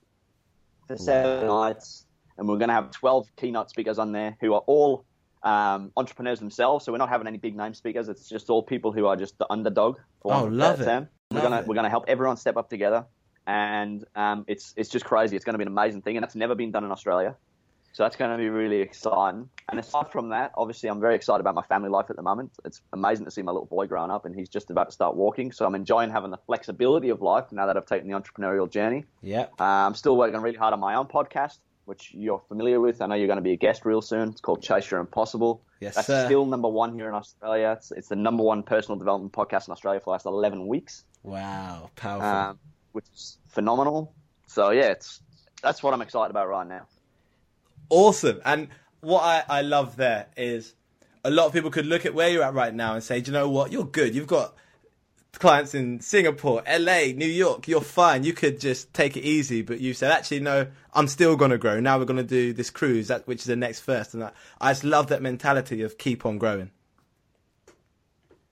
for 0.88 0.96
seven 0.96 1.46
nights, 1.46 2.06
and 2.38 2.49
we're 2.49 2.58
going 2.58 2.68
to 2.68 2.75
have 2.75 2.90
12 2.90 3.28
keynote 3.37 3.68
speakers 3.68 3.99
on 3.99 4.12
there 4.12 4.37
who 4.40 4.54
are 4.54 4.62
all 4.66 5.04
um, 5.42 5.90
entrepreneurs 5.97 6.38
themselves. 6.40 6.85
So 6.85 6.92
we're 6.92 6.99
not 6.99 7.09
having 7.09 7.26
any 7.26 7.38
big 7.38 7.56
name 7.56 7.75
speakers. 7.75 8.09
It's 8.09 8.28
just 8.28 8.50
all 8.50 8.62
people 8.62 8.92
who 8.92 9.06
are 9.06 9.16
just 9.16 9.38
the 9.38 9.47
underdog. 9.50 9.97
For 10.23 10.32
Oh, 10.32 10.37
want 10.37 10.47
of 10.49 10.52
a 10.52 10.56
love 10.56 10.80
it. 10.80 10.85
term. 10.85 11.09
We're 11.30 11.37
Love 11.37 11.42
gonna 11.44 11.61
it. 11.62 11.66
we're 11.66 11.75
gonna 11.76 11.90
help 11.90 12.04
everyone 12.09 12.37
step 12.37 12.56
up 12.56 12.68
together, 12.68 13.06
and 13.47 14.04
um, 14.16 14.44
it's 14.49 14.75
it's 14.76 14.88
just 14.90 15.04
crazy. 15.04 15.37
It's 15.37 15.44
going 15.44 15.54
to 15.54 15.59
be 15.59 15.62
an 15.62 15.68
amazing 15.68 16.02
thing, 16.02 16.16
and 16.16 16.25
it's 16.25 16.35
never 16.35 16.54
been 16.54 16.73
done 16.73 16.85
in 16.85 16.90
Australia. 16.90 17.37
So 17.92 18.04
that's 18.04 18.14
going 18.14 18.30
to 18.30 18.37
be 18.37 18.49
really 18.49 18.80
exciting. 18.80 19.49
And 19.68 19.80
aside 19.80 20.12
from 20.12 20.28
that, 20.28 20.52
obviously, 20.56 20.88
I'm 20.88 21.00
very 21.00 21.16
excited 21.16 21.40
about 21.40 21.56
my 21.56 21.62
family 21.62 21.88
life 21.88 22.06
at 22.09 22.14
the 22.14 22.23
moment. 22.23 22.52
It's 22.64 22.80
amazing 22.92 23.25
to 23.25 23.32
see 23.32 23.42
my 23.42 23.50
little 23.50 23.66
boy 23.66 23.87
growing 23.88 24.12
up, 24.12 24.25
and 24.26 24.35
he's 24.35 24.49
just 24.49 24.70
about 24.70 24.85
to 24.87 24.92
start 24.92 25.16
walking. 25.16 25.50
So 25.50 25.66
I'm 25.66 25.75
enjoying 25.75 26.11
having 26.11 26.30
the 26.30 26.37
flexibility 26.47 27.09
of 27.09 27.20
life 27.20 27.47
now 27.50 27.66
that 27.66 27.76
I've 27.76 27.87
taken 27.87 28.09
the 28.09 28.14
entrepreneurial 28.16 28.70
journey. 28.70 29.06
Yeah, 29.23 29.47
Uh, 29.59 29.64
I'm 29.64 29.94
still 29.97 30.16
working 30.16 30.40
really 30.40 30.56
hard 30.56 30.73
on 30.73 30.78
my 30.78 30.94
own 30.94 31.06
podcast, 31.06 31.59
which 31.90 32.12
you're 32.14 32.40
familiar 32.49 32.78
with. 32.80 33.02
I 33.02 33.06
know 33.06 33.16
you're 33.16 33.26
going 33.26 33.37
to 33.38 33.42
be 33.42 33.52
a 33.52 33.56
guest 33.56 33.85
real 33.85 34.00
soon. 34.00 34.28
It's 34.28 34.40
called 34.40 34.62
Chase 34.62 34.88
Your 34.90 35.00
Impossible. 35.00 35.61
Yes, 35.80 35.97
That's 35.97 36.06
sir. 36.06 36.25
still 36.26 36.47
number 36.47 36.68
one 36.68 36.94
here 36.94 37.09
in 37.09 37.14
Australia. 37.14 37.75
It's, 37.76 37.90
it's 37.90 38.06
the 38.09 38.14
number 38.16 38.44
one 38.44 38.62
personal 38.62 38.97
development 38.97 39.32
podcast 39.32 39.66
in 39.66 39.73
Australia 39.73 39.99
for 39.99 40.04
the 40.04 40.11
last 40.12 40.25
11 40.26 40.68
weeks, 40.68 41.04
Wow, 41.25 41.90
powerful. 41.97 42.28
um, 42.28 42.59
which 42.92 43.06
is 43.12 43.38
phenomenal. 43.49 44.14
So 44.47 44.70
yeah, 44.70 44.92
it's 44.92 45.20
that's 45.62 45.82
what 45.82 45.92
I'm 45.92 46.00
excited 46.00 46.30
about 46.30 46.49
right 46.49 46.66
now. 46.66 46.87
awesome. 47.88 48.40
And 48.44 48.68
what 49.00 49.23
I, 49.23 49.42
I 49.49 49.62
love 49.62 49.97
there 49.97 50.26
is 50.37 50.75
a 51.25 51.30
lot 51.30 51.47
of 51.47 51.52
people 51.52 51.70
could 51.70 51.87
look 51.87 52.06
at 52.06 52.14
where 52.14 52.28
you're 52.30 52.42
at 52.44 52.54
right 52.54 52.73
now 52.75 52.94
and 52.94 53.02
say, 53.02 53.20
do 53.20 53.30
you 53.30 53.32
know 53.32 53.49
what? 53.50 53.73
You're 53.73 53.85
good. 53.85 54.14
You've 54.14 54.26
got 54.26 54.54
clients 55.40 55.75
in 55.75 56.00
Singapore, 56.00 56.62
LA, 56.68 57.06
New 57.16 57.26
York. 57.26 57.66
You're 57.66 57.80
fine. 57.80 58.23
You 58.25 58.32
could 58.32 58.61
just 58.61 58.92
take 58.94 59.16
it 59.16 59.23
easy. 59.23 59.62
But 59.62 59.80
you 59.80 59.94
said, 59.94 60.12
actually, 60.12 60.40
no, 60.40 60.66
I'm 60.94 61.09
still 61.09 61.37
going 61.37 61.50
to 61.50 61.59
grow. 61.59 61.80
Now 61.80 61.99
we're 61.99 62.04
going 62.04 62.18
to 62.18 62.23
do 62.23 62.52
this 62.52 62.70
cruise, 62.70 63.09
that, 63.09 63.26
which 63.26 63.40
is 63.40 63.47
the 63.47 63.56
next 63.56 63.80
first. 63.80 64.14
And 64.14 64.23
I, 64.25 64.30
I 64.61 64.70
just 64.73 64.85
love 64.85 65.09
that 65.09 65.23
mentality 65.23 65.82
of 65.82 65.99
keep 65.99 66.25
on 66.25 66.38
growing. 66.38 66.70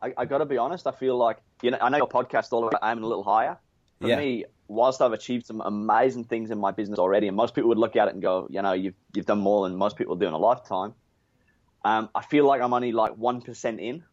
I, 0.00 0.12
I 0.16 0.25
got 0.25 0.38
to 0.38 0.47
be 0.47 0.59
honest. 0.59 0.87
I 0.87 0.92
feel 0.92 1.16
like 1.16 1.38
you 1.62 1.71
know. 1.71 1.78
I 1.80 1.88
know 1.88 1.99
your 1.99 2.09
podcast 2.09 2.52
all 2.52 2.66
about 2.66 2.80
aiming 2.83 3.04
a 3.04 3.07
little 3.07 3.25
higher. 3.25 3.59
For 4.00 4.09
Yeah. 4.09 4.16
me, 4.16 4.45
whilst 4.68 5.02
I've 5.02 5.12
achieved 5.12 5.47
some 5.47 5.61
amazing 5.61 6.25
things 6.25 6.50
in 6.52 6.59
my 6.59 6.71
business 6.71 7.00
already, 7.00 7.26
and 7.26 7.37
most 7.37 7.54
people 7.54 7.68
would 7.71 7.78
look 7.78 7.97
at 7.97 8.07
it 8.09 8.14
and 8.14 8.23
go, 8.23 8.47
you 8.49 8.62
know, 8.62 8.73
you've 8.73 8.95
you've 9.12 9.26
done 9.26 9.40
more 9.40 9.68
than 9.68 9.76
most 9.76 9.97
people 9.97 10.14
do 10.16 10.26
in 10.26 10.33
a 10.33 10.38
lifetime. 10.38 10.95
Um, 11.85 12.09
I 12.14 12.23
feel 12.23 12.47
like 12.47 12.61
I'm 12.62 12.73
only 12.73 12.92
like 12.92 13.16
one 13.16 13.40
percent 13.42 13.80
in. 13.80 14.04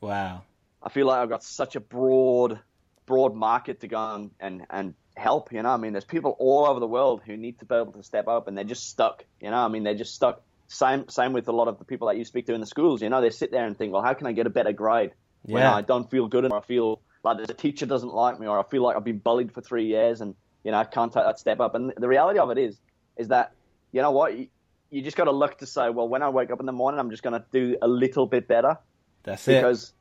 Wow. 0.00 0.42
I 0.84 0.90
feel 0.90 1.06
like 1.06 1.18
I've 1.18 1.30
got 1.30 1.42
such 1.42 1.76
a 1.76 1.80
broad, 1.80 2.60
broad 3.06 3.34
market 3.34 3.80
to 3.80 3.88
go 3.88 4.14
and, 4.14 4.30
and, 4.38 4.66
and 4.68 4.94
help. 5.16 5.50
You 5.50 5.62
know, 5.62 5.70
I 5.70 5.78
mean, 5.78 5.92
there's 5.92 6.04
people 6.04 6.36
all 6.38 6.66
over 6.66 6.78
the 6.78 6.86
world 6.86 7.22
who 7.24 7.36
need 7.36 7.58
to 7.60 7.64
be 7.64 7.74
able 7.74 7.92
to 7.92 8.02
step 8.02 8.28
up, 8.28 8.48
and 8.48 8.56
they're 8.56 8.64
just 8.64 8.88
stuck. 8.90 9.24
You 9.40 9.50
know, 9.50 9.56
I 9.56 9.68
mean, 9.68 9.82
they're 9.82 9.94
just 9.94 10.14
stuck. 10.14 10.42
Same, 10.68 11.08
same 11.08 11.32
with 11.32 11.48
a 11.48 11.52
lot 11.52 11.68
of 11.68 11.78
the 11.78 11.84
people 11.84 12.08
that 12.08 12.18
you 12.18 12.24
speak 12.24 12.46
to 12.46 12.54
in 12.54 12.60
the 12.60 12.66
schools. 12.66 13.00
You 13.00 13.08
know, 13.08 13.20
they 13.20 13.30
sit 13.30 13.50
there 13.50 13.66
and 13.66 13.76
think, 13.76 13.92
well, 13.92 14.02
how 14.02 14.14
can 14.14 14.26
I 14.26 14.32
get 14.32 14.46
a 14.46 14.50
better 14.50 14.72
grade 14.72 15.12
when 15.42 15.62
I 15.62 15.82
don't 15.82 16.10
feel 16.10 16.28
good, 16.28 16.44
or 16.44 16.56
I 16.56 16.60
feel 16.60 17.00
like 17.22 17.46
the 17.46 17.54
teacher 17.54 17.86
doesn't 17.86 18.12
like 18.12 18.38
me, 18.38 18.46
or 18.46 18.58
I 18.58 18.62
feel 18.64 18.82
like 18.82 18.96
I've 18.96 19.04
been 19.04 19.18
bullied 19.18 19.52
for 19.52 19.62
three 19.62 19.86
years, 19.86 20.20
and 20.20 20.34
you 20.64 20.70
know, 20.70 20.78
I 20.78 20.84
can't 20.84 21.12
take 21.12 21.24
that 21.24 21.38
step 21.38 21.60
up. 21.60 21.74
And 21.74 21.92
the 21.96 22.08
reality 22.08 22.38
of 22.38 22.50
it 22.50 22.58
is, 22.58 22.78
is 23.16 23.28
that 23.28 23.52
you 23.92 24.02
know 24.02 24.10
what, 24.10 24.36
you, 24.36 24.48
you 24.90 25.02
just 25.02 25.16
got 25.16 25.24
to 25.24 25.32
look 25.32 25.58
to 25.58 25.66
say, 25.66 25.90
well, 25.90 26.08
when 26.08 26.22
I 26.22 26.28
wake 26.28 26.50
up 26.50 26.60
in 26.60 26.66
the 26.66 26.72
morning, 26.72 26.98
I'm 26.98 27.10
just 27.10 27.22
going 27.22 27.38
to 27.38 27.44
do 27.52 27.76
a 27.80 27.88
little 27.88 28.26
bit 28.26 28.48
better 28.48 28.78
That's 29.22 29.46
it. 29.48 29.56
because 29.56 29.92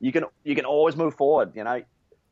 you 0.00 0.12
can 0.12 0.24
you 0.44 0.54
can 0.54 0.64
always 0.64 0.96
move 0.96 1.14
forward. 1.14 1.52
You 1.54 1.64
know, 1.64 1.82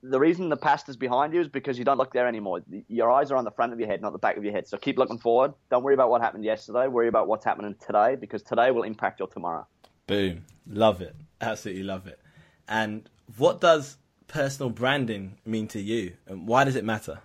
the 0.02 0.20
reason 0.20 0.48
the 0.48 0.56
past 0.56 0.88
is 0.88 0.96
behind 0.96 1.32
you 1.32 1.40
is 1.40 1.48
because 1.48 1.78
you 1.78 1.84
don't 1.84 1.96
look 1.96 2.12
there 2.12 2.28
anymore. 2.28 2.60
Your 2.88 3.10
eyes 3.10 3.30
are 3.30 3.36
on 3.36 3.44
the 3.44 3.50
front 3.50 3.72
of 3.72 3.80
your 3.80 3.88
head, 3.88 4.02
not 4.02 4.12
the 4.12 4.18
back 4.18 4.36
of 4.36 4.44
your 4.44 4.52
head. 4.52 4.68
So 4.68 4.76
keep 4.76 4.98
looking 4.98 5.18
forward. 5.18 5.54
Don't 5.70 5.82
worry 5.82 5.94
about 5.94 6.10
what 6.10 6.20
happened 6.20 6.44
yesterday. 6.44 6.86
Worry 6.88 7.08
about 7.08 7.26
what's 7.26 7.44
happening 7.44 7.74
today 7.84 8.16
because 8.16 8.42
today 8.42 8.70
will 8.70 8.82
impact 8.82 9.18
your 9.18 9.28
tomorrow. 9.28 9.66
Boom. 10.06 10.44
Love 10.66 11.00
it. 11.00 11.16
Absolutely 11.40 11.84
love 11.84 12.06
it. 12.06 12.20
And 12.68 13.08
what 13.38 13.60
does 13.60 13.96
personal 14.26 14.70
branding 14.70 15.38
mean 15.46 15.68
to 15.68 15.80
you? 15.80 16.14
And 16.26 16.46
why 16.46 16.64
does 16.64 16.76
it 16.76 16.84
matter? 16.84 17.20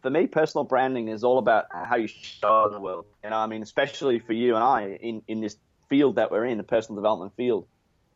For 0.00 0.10
me, 0.10 0.26
personal 0.26 0.64
branding 0.64 1.08
is 1.08 1.24
all 1.24 1.38
about 1.38 1.66
how 1.72 1.96
you 1.96 2.06
show 2.06 2.68
the 2.70 2.80
world. 2.80 3.06
You 3.22 3.30
know, 3.30 3.36
I 3.36 3.46
mean, 3.46 3.62
especially 3.62 4.18
for 4.18 4.32
you 4.32 4.54
and 4.54 4.64
I 4.64 4.98
in, 5.00 5.22
in 5.28 5.40
this 5.40 5.56
field 5.88 6.16
that 6.16 6.30
we're 6.30 6.44
in, 6.46 6.58
the 6.58 6.64
personal 6.64 6.96
development 6.96 7.32
field. 7.36 7.66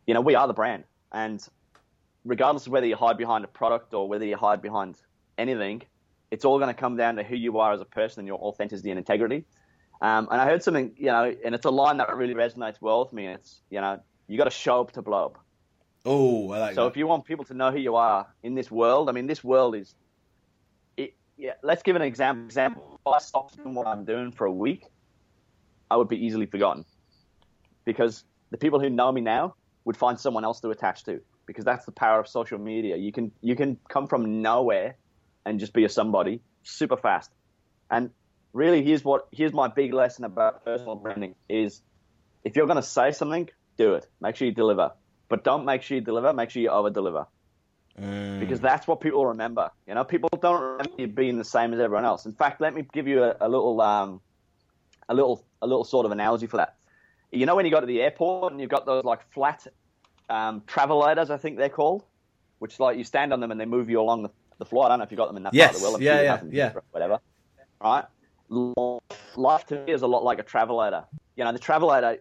You 0.09 0.15
know, 0.15 0.23
we 0.23 0.35
are 0.35 0.47
the 0.47 0.55
brand, 0.55 0.85
and 1.13 1.47
regardless 2.25 2.67
of 2.67 2.73
whether 2.73 2.87
you 2.87 2.97
hide 2.97 3.19
behind 3.19 3.45
a 3.45 3.47
product 3.47 3.93
or 3.93 4.09
whether 4.09 4.25
you 4.25 4.39
hide 4.39 4.63
behind 4.63 4.97
anything, 5.37 5.83
it's 6.31 6.47
all 6.47 6.59
going 6.59 6.75
to 6.75 6.81
come 6.81 6.97
down 6.97 7.17
to 7.17 7.23
who 7.23 7.37
you 7.37 7.59
are 7.59 7.75
as 7.75 7.83
a 7.83 7.85
person 7.85 8.21
and 8.21 8.27
your 8.27 8.39
authenticity 8.39 8.89
and 8.91 8.99
integrity. 8.99 9.45
Um, 10.01 10.27
and 10.31 10.41
I 10.41 10.47
heard 10.47 10.63
something, 10.63 10.93
you 10.97 11.09
know, 11.09 11.37
and 11.45 11.55
it's 11.55 11.67
a 11.67 11.71
line 11.71 11.99
that 11.99 12.17
really 12.17 12.33
resonates 12.33 12.81
well 12.81 13.05
with 13.05 13.13
me. 13.13 13.27
It's, 13.27 13.61
you 13.69 13.83
know, 13.83 14.01
you 14.29 14.39
got 14.39 14.45
to 14.45 14.51
show 14.51 14.81
up 14.81 14.93
to 14.93 15.03
blow 15.03 15.27
up. 15.27 15.45
Oh, 16.07 16.53
I 16.53 16.59
like 16.59 16.75
So 16.75 16.85
that. 16.85 16.89
if 16.89 16.97
you 16.97 17.07
want 17.07 17.27
people 17.27 17.45
to 17.45 17.53
know 17.53 17.71
who 17.71 17.79
you 17.79 17.95
are 17.97 18.27
in 18.43 18.55
this 18.55 18.71
world, 18.71 19.11
I 19.11 19.13
mean, 19.13 19.27
this 19.27 19.45
world 19.45 19.77
is. 19.77 19.95
It, 20.97 21.17
yeah, 21.37 21.53
let's 21.63 21.83
give 21.83 21.97
an 21.97 22.03
example. 22.03 22.47
Example: 22.47 22.99
If 23.07 23.13
I 23.13 23.19
stopped 23.19 23.59
doing 23.59 23.75
what 23.75 23.87
I'm 23.87 24.07
doing 24.07 24.33
for 24.33 24.47
a 24.47 24.53
week, 24.53 24.87
I 25.91 25.97
would 25.99 26.09
be 26.09 26.25
easily 26.25 26.47
forgotten, 26.47 26.87
because 27.85 28.25
the 28.51 28.57
people 28.57 28.81
who 28.81 28.89
know 28.89 29.13
me 29.13 29.21
now 29.21 29.55
would 29.89 29.97
find 29.97 30.21
someone 30.21 30.45
else 30.45 30.61
to 30.61 30.69
attach 30.69 31.05
to. 31.05 31.23
Because 31.47 31.65
that's 31.65 31.87
the 31.87 31.93
power 31.93 32.21
of 32.21 32.29
social 32.29 32.59
media. 32.59 32.97
You 32.97 33.11
can 33.11 33.33
you 33.41 33.57
can 33.57 33.79
come 33.89 34.07
from 34.07 34.43
nowhere 34.43 34.97
and 35.47 35.59
just 35.59 35.73
be 35.73 35.85
a 35.85 35.89
somebody 35.89 36.43
super 36.63 36.99
fast. 36.99 37.31
And 37.91 38.11
really, 38.53 38.85
here's 38.85 39.03
what 39.03 39.29
here's 39.33 39.55
my 39.55 39.69
big 39.69 39.95
lesson 39.95 40.25
about 40.25 40.63
personal 40.63 40.97
branding 40.97 41.37
is 41.49 41.81
if 42.45 42.55
you're 42.55 42.67
going 42.67 42.83
to 42.85 42.91
say 42.99 43.13
something, 43.13 43.49
do 43.79 43.95
it. 43.95 44.07
Make 44.21 44.37
sure 44.37 44.47
you 44.47 44.55
deliver. 44.55 44.93
But 45.31 45.43
don't 45.43 45.65
make 45.65 45.81
sure 45.83 45.97
you 45.97 46.05
deliver. 46.05 46.35
Make 46.35 46.51
sure 46.51 46.61
you 46.61 46.69
over 46.69 46.91
deliver 46.91 47.27
Mm. 48.01 48.39
because 48.39 48.61
that's 48.61 48.87
what 48.87 49.01
people 49.01 49.27
remember. 49.27 49.71
You 49.87 49.95
know, 49.95 50.05
people 50.05 50.29
don't 50.41 50.61
remember 50.61 50.93
you 50.99 51.09
being 51.09 51.37
the 51.37 51.45
same 51.45 51.73
as 51.75 51.81
everyone 51.81 52.05
else. 52.05 52.27
In 52.27 52.33
fact, 52.33 52.61
let 52.61 52.73
me 52.73 52.87
give 52.93 53.09
you 53.09 53.25
a, 53.25 53.35
a 53.41 53.49
little, 53.49 53.81
um, 53.81 54.21
a 55.09 55.15
little, 55.15 55.45
a 55.61 55.67
little 55.67 55.83
sort 55.83 56.07
of 56.07 56.13
analogy 56.13 56.47
for 56.47 56.59
that. 56.59 56.77
You 57.33 57.45
know, 57.45 57.57
when 57.57 57.65
you 57.67 57.73
go 57.73 57.81
to 57.81 57.87
the 57.87 58.01
airport 58.01 58.53
and 58.53 58.61
you've 58.61 58.71
got 58.71 58.87
those 58.87 59.05
like 59.05 59.29
flat 59.33 59.67
um, 60.29 60.63
travelators, 60.67 61.31
I 61.31 61.37
think 61.37 61.57
they're 61.57 61.69
called, 61.69 62.05
which 62.59 62.81
like 62.81 62.99
you 62.99 63.05
stand 63.05 63.33
on 63.33 63.41
them 63.41 63.51
and 63.51 63.61
they 63.61 63.67
move 63.67 63.91
you 63.91 64.01
along 64.01 64.23
the, 64.23 64.31
the 64.59 64.65
floor. 64.65 64.87
I 64.87 64.89
don't 64.89 64.99
know 64.99 65.05
if 65.05 65.11
you 65.11 65.17
got 65.17 65.29
them 65.29 65.37
in 65.37 65.43
that 65.45 65.55
part 65.55 65.71
of 65.71 65.77
the 65.77 65.83
world. 65.83 65.97
I'm 65.97 66.03
yeah, 66.03 66.39
sure 66.39 66.49
yeah, 66.51 66.73
yeah. 66.75 66.81
Whatever. 66.91 67.21
Right. 67.81 68.05
Life 69.37 69.67
to 69.67 69.85
me 69.85 69.93
is 69.93 70.03
a 70.03 70.07
lot 70.07 70.25
like 70.25 70.39
a 70.39 70.45
travelator. 70.45 71.05
You 71.37 71.45
know, 71.45 71.53
the 71.53 71.59
travelator 71.59 72.19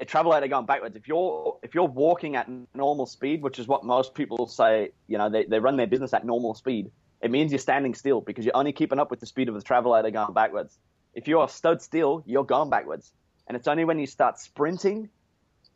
a 0.00 0.04
travelator 0.04 0.48
going 0.50 0.66
backwards. 0.66 0.96
If 0.96 1.08
you're 1.08 1.58
if 1.62 1.74
you're 1.74 1.84
walking 1.84 2.36
at 2.36 2.48
normal 2.74 3.06
speed, 3.06 3.42
which 3.42 3.58
is 3.58 3.68
what 3.68 3.84
most 3.84 4.14
people 4.14 4.46
say, 4.46 4.90
you 5.06 5.18
know, 5.18 5.30
they, 5.30 5.44
they 5.44 5.58
run 5.60 5.76
their 5.76 5.86
business 5.86 6.12
at 6.12 6.24
normal 6.24 6.54
speed. 6.54 6.90
It 7.20 7.30
means 7.30 7.52
you're 7.52 7.58
standing 7.58 7.94
still 7.94 8.20
because 8.20 8.44
you're 8.44 8.56
only 8.56 8.72
keeping 8.72 8.98
up 8.98 9.10
with 9.10 9.20
the 9.20 9.26
speed 9.26 9.48
of 9.48 9.54
the 9.54 9.62
travelator 9.62 10.12
going 10.12 10.34
backwards. 10.34 10.78
If 11.14 11.28
you're 11.28 11.48
stood 11.48 11.80
still, 11.80 12.22
you're 12.26 12.44
going 12.44 12.70
backwards. 12.70 13.12
And 13.46 13.56
it's 13.56 13.68
only 13.68 13.84
when 13.84 13.98
you 13.98 14.06
start 14.06 14.38
sprinting 14.38 15.08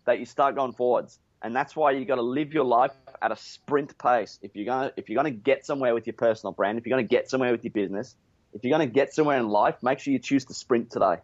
that 0.04 0.18
you 0.18 0.26
start 0.26 0.56
going 0.56 0.72
forwards. 0.72 1.18
And 1.42 1.54
that's 1.54 1.76
why 1.76 1.92
you 1.92 2.04
got 2.04 2.16
to 2.16 2.22
live 2.22 2.52
your 2.52 2.64
life 2.64 2.92
at 3.22 3.30
a 3.30 3.36
sprint 3.36 3.96
pace. 3.98 4.38
If 4.42 4.56
you're 4.56 4.66
gonna 4.66 4.92
if 4.96 5.08
you're 5.08 5.16
gonna 5.16 5.30
get 5.30 5.64
somewhere 5.64 5.94
with 5.94 6.06
your 6.06 6.14
personal 6.14 6.52
brand, 6.52 6.78
if 6.78 6.86
you're 6.86 6.96
gonna 6.96 7.06
get 7.06 7.30
somewhere 7.30 7.52
with 7.52 7.62
your 7.64 7.72
business, 7.72 8.16
if 8.52 8.64
you're 8.64 8.72
gonna 8.72 8.86
get 8.86 9.14
somewhere 9.14 9.38
in 9.38 9.48
life, 9.48 9.76
make 9.82 10.00
sure 10.00 10.12
you 10.12 10.18
choose 10.18 10.44
to 10.46 10.54
sprint 10.54 10.90
today. 10.90 11.16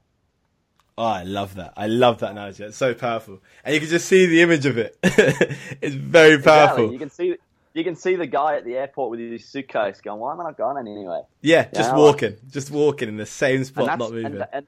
Oh, 0.97 1.05
I 1.05 1.25
love 1.25 1.57
that. 1.57 1.73
I 1.77 1.89
love 1.89 2.21
that 2.21 2.31
analogy. 2.31 2.63
It's 2.63 2.77
so 2.77 2.95
powerful. 2.95 3.41
And 3.65 3.75
you 3.75 3.81
can 3.81 3.89
just 3.89 4.07
see 4.07 4.27
the 4.27 4.43
image 4.43 4.65
of 4.67 4.79
it. 4.79 4.97
it's 5.03 5.97
very 5.97 6.39
powerful. 6.41 6.85
Exactly. 6.85 6.93
You 6.93 6.99
can 6.99 7.11
see 7.11 7.37
you 7.75 7.83
can 7.83 7.97
see 7.97 8.15
the 8.15 8.27
guy 8.27 8.57
at 8.57 8.65
the 8.65 8.77
airport 8.77 9.11
with 9.11 9.19
his 9.19 9.45
suitcase 9.45 10.01
going, 10.01 10.21
"Why 10.21 10.33
am 10.33 10.41
I 10.41 10.45
not 10.45 10.57
going 10.57 10.79
anywhere?" 10.79 11.23
Yeah, 11.41 11.65
just 11.65 11.75
Yeah, 11.75 11.87
I 11.87 11.89
like- 11.89 11.97
walking. 11.99 12.37
Just 12.51 12.71
walking 12.71 13.09
in 13.09 13.17
the 13.17 13.27
same 13.27 13.65
spot, 13.65 13.87
not 13.87 13.99
moving. 13.99 14.27
and, 14.27 14.47
and 14.53 14.67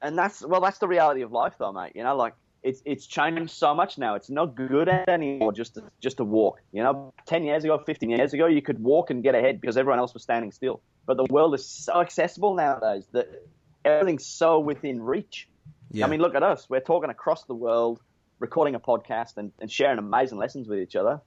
and 0.00 0.18
that's 0.18 0.46
well, 0.46 0.60
that's 0.60 0.78
the 0.78 0.86
reality 0.86 1.22
of 1.22 1.32
life, 1.32 1.54
though, 1.58 1.72
mate. 1.72 1.92
You 1.96 2.04
know, 2.04 2.14
like 2.14 2.34
it's 2.64 2.82
it's 2.86 3.06
changed 3.06 3.50
so 3.50 3.74
much 3.74 3.98
now. 3.98 4.14
It's 4.14 4.30
not 4.30 4.54
good 4.56 4.88
anymore 4.88 5.52
just 5.52 5.74
to, 5.74 5.82
just 6.00 6.16
to 6.16 6.24
walk. 6.24 6.60
You 6.72 6.82
know, 6.82 7.12
ten 7.26 7.44
years 7.44 7.62
ago, 7.62 7.78
fifteen 7.78 8.10
years 8.10 8.32
ago, 8.32 8.46
you 8.46 8.62
could 8.62 8.82
walk 8.82 9.10
and 9.10 9.22
get 9.22 9.34
ahead 9.34 9.60
because 9.60 9.76
everyone 9.76 9.98
else 9.98 10.14
was 10.14 10.22
standing 10.22 10.50
still. 10.50 10.80
But 11.06 11.18
the 11.18 11.26
world 11.28 11.54
is 11.54 11.66
so 11.66 12.00
accessible 12.00 12.54
nowadays 12.54 13.06
that 13.12 13.28
everything's 13.84 14.24
so 14.24 14.58
within 14.58 15.02
reach. 15.02 15.46
yeah. 15.90 16.06
I 16.06 16.08
mean, 16.08 16.20
look 16.20 16.34
at 16.34 16.42
us. 16.42 16.68
We're 16.68 16.80
talking 16.80 17.10
across 17.10 17.44
the 17.44 17.54
world, 17.54 18.00
recording 18.38 18.74
a 18.74 18.80
podcast 18.80 19.36
and, 19.36 19.52
and 19.60 19.70
sharing 19.70 19.98
amazing 19.98 20.38
lessons 20.38 20.66
with 20.66 20.78
each 20.78 20.96
other 20.96 21.20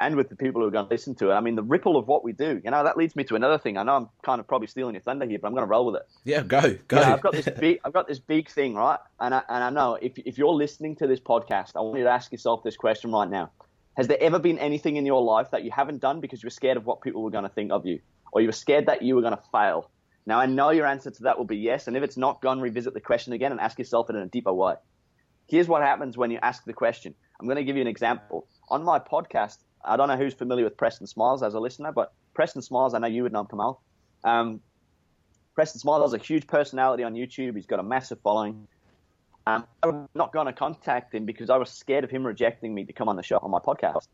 and 0.00 0.16
with 0.16 0.30
the 0.30 0.36
people 0.36 0.62
who 0.62 0.66
are 0.66 0.70
going 0.70 0.86
to 0.86 0.90
listen 0.90 1.14
to 1.16 1.30
it. 1.30 1.34
I 1.34 1.40
mean, 1.40 1.54
the 1.54 1.62
ripple 1.62 1.98
of 1.98 2.08
what 2.08 2.24
we 2.24 2.32
do, 2.32 2.60
you 2.64 2.70
know, 2.70 2.82
that 2.82 2.96
leads 2.96 3.14
me 3.14 3.22
to 3.24 3.36
another 3.36 3.58
thing. 3.58 3.76
I 3.76 3.82
know 3.82 3.96
I'm 3.96 4.08
kind 4.24 4.40
of 4.40 4.48
probably 4.48 4.66
stealing 4.66 4.94
your 4.94 5.02
thunder 5.02 5.26
here, 5.26 5.38
but 5.38 5.46
I'm 5.46 5.52
going 5.52 5.66
to 5.66 5.70
roll 5.70 5.86
with 5.86 5.96
it. 5.96 6.08
yeah, 6.24 6.42
go, 6.42 6.76
go. 6.88 6.98
You 6.98 7.06
know, 7.06 7.12
I've 7.12 7.20
got 7.20 7.32
this 7.32 7.48
big, 7.60 7.80
I've 7.84 7.92
got 7.92 8.08
this 8.08 8.18
big 8.18 8.48
thing, 8.48 8.74
right? 8.74 8.98
And 9.20 9.34
I, 9.34 9.42
and 9.48 9.62
I 9.62 9.70
know 9.70 9.98
if, 10.00 10.14
if 10.16 10.38
you're 10.38 10.54
listening 10.54 10.96
to 10.96 11.06
this 11.06 11.20
podcast, 11.20 11.72
I 11.76 11.80
want 11.80 11.98
you 11.98 12.04
to 12.04 12.10
ask 12.10 12.32
yourself 12.32 12.64
this 12.64 12.76
question 12.76 13.12
right 13.12 13.28
now. 13.28 13.50
Has 13.96 14.08
there 14.08 14.18
ever 14.20 14.38
been 14.38 14.58
anything 14.58 14.96
in 14.96 15.04
your 15.04 15.22
life 15.22 15.50
that 15.50 15.64
you 15.64 15.70
haven't 15.70 16.00
done 16.00 16.20
because 16.20 16.42
you 16.42 16.46
were 16.46 16.50
scared 16.50 16.78
of 16.78 16.86
what 16.86 17.02
people 17.02 17.22
were 17.22 17.30
going 17.30 17.44
to 17.44 17.50
think 17.50 17.70
of 17.70 17.84
you? 17.84 18.00
Or 18.32 18.40
you 18.40 18.48
were 18.48 18.52
scared 18.52 18.86
that 18.86 19.02
you 19.02 19.16
were 19.16 19.20
going 19.20 19.36
to 19.36 19.42
fail? 19.52 19.90
Now, 20.24 20.38
I 20.38 20.46
know 20.46 20.70
your 20.70 20.86
answer 20.86 21.10
to 21.10 21.22
that 21.24 21.36
will 21.36 21.44
be 21.44 21.58
yes. 21.58 21.88
And 21.88 21.96
if 21.96 22.02
it's 22.02 22.16
not, 22.16 22.40
go 22.40 22.50
and 22.50 22.62
revisit 22.62 22.94
the 22.94 23.00
question 23.00 23.34
again 23.34 23.52
and 23.52 23.60
ask 23.60 23.78
yourself 23.78 24.08
it 24.08 24.16
in 24.16 24.22
a 24.22 24.28
deeper 24.28 24.52
way. 24.52 24.74
Here's 25.48 25.68
what 25.68 25.82
happens 25.82 26.16
when 26.16 26.30
you 26.30 26.38
ask 26.40 26.64
the 26.64 26.72
question. 26.72 27.14
I'm 27.38 27.46
going 27.46 27.56
to 27.56 27.64
give 27.64 27.76
you 27.76 27.82
an 27.82 27.88
example. 27.88 28.46
On 28.68 28.84
my 28.84 29.00
podcast, 29.00 29.58
I 29.84 29.96
don't 29.96 30.08
know 30.08 30.16
who's 30.16 30.34
familiar 30.34 30.64
with 30.64 30.76
Preston 30.76 31.06
Smiles 31.06 31.42
as 31.42 31.54
a 31.54 31.60
listener, 31.60 31.92
but 31.92 32.12
Preston 32.34 32.62
Smiles, 32.62 32.94
I 32.94 32.98
know 32.98 33.06
you 33.06 33.22
would 33.22 33.32
know 33.32 33.40
him, 33.40 33.46
Kamal. 33.46 33.82
Um, 34.24 34.60
Preston 35.54 35.80
Smiles 35.80 36.10
is 36.10 36.20
a 36.20 36.22
huge 36.22 36.46
personality 36.46 37.02
on 37.02 37.14
YouTube. 37.14 37.56
He's 37.56 37.66
got 37.66 37.80
a 37.80 37.82
massive 37.82 38.20
following. 38.20 38.66
Um, 39.46 39.66
I'm 39.82 40.08
not 40.14 40.32
going 40.32 40.46
to 40.46 40.52
contact 40.52 41.14
him 41.14 41.24
because 41.24 41.50
I 41.50 41.56
was 41.56 41.70
scared 41.70 42.04
of 42.04 42.10
him 42.10 42.26
rejecting 42.26 42.74
me 42.74 42.84
to 42.84 42.92
come 42.92 43.08
on 43.08 43.16
the 43.16 43.22
show 43.22 43.38
on 43.38 43.50
my 43.50 43.58
podcast. 43.58 44.06